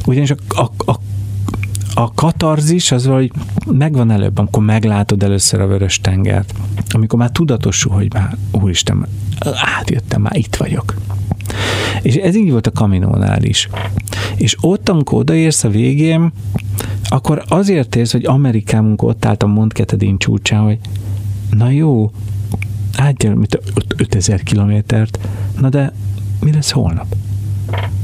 [0.05, 0.99] Ugyanis a, a, a
[1.93, 3.31] a katarzis az hogy
[3.65, 6.53] megvan előbb, amikor meglátod először a vörös tengert,
[6.89, 9.07] amikor már tudatosul, hogy már úristen,
[9.79, 10.95] átjöttem, már itt vagyok.
[12.01, 13.69] És ez így volt a kaminónál is.
[14.35, 16.31] És ott, amikor odaérsz a végén,
[17.07, 20.79] akkor azért érsz, hogy Amerikában, ott állt a Montcatedin csúcsán, hogy
[21.49, 22.11] na jó,
[22.97, 23.59] átjön, mint
[23.97, 25.19] 5000 kilométert,
[25.59, 25.93] na de
[26.39, 27.15] mi lesz holnap?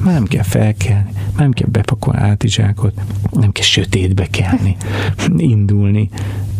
[0.03, 2.93] Már nem kell felkelni, már nem kell bepakolni átizsákot,
[3.31, 4.77] nem kell sötétbe kelni,
[5.37, 6.09] indulni,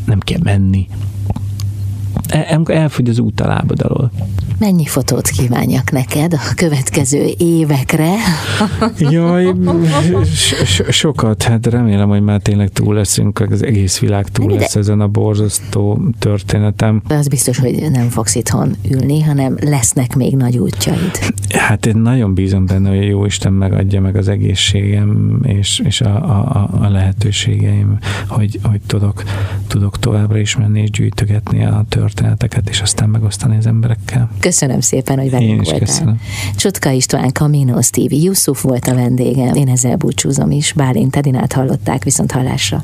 [0.06, 0.88] nem kell menni.
[2.28, 4.12] El, elfogy az út a lábad alól.
[4.60, 8.14] Mennyi fotót kívánjak neked a következő évekre?
[8.98, 9.54] Jaj,
[10.34, 15.02] so- sokat, hát remélem, hogy már tényleg túl leszünk, az egész világ túl lesz ezen
[15.02, 17.02] a borzasztó történetem.
[17.08, 21.20] Az biztos, hogy nem fogsz itthon ülni, hanem lesznek még nagy útjaid.
[21.50, 26.16] Hát én nagyon bízom benne, hogy jó Isten megadja meg az egészségem és, és a,
[26.16, 29.24] a, a lehetőségeim, hogy, hogy tudok,
[29.68, 34.30] tudok továbbra is menni és gyűjtögetni a történeteket, és aztán megosztani az emberekkel.
[34.40, 34.49] Köszönöm
[34.82, 35.80] szépen, hogy velünk voltál.
[35.80, 36.22] köszönöm.
[36.56, 39.54] Csutka István, Camino Stevie, Yusuf volt a vendégem.
[39.54, 40.74] Én ezzel búcsúzom is.
[40.74, 42.84] Bálint Edinát hallották, viszont hallásra.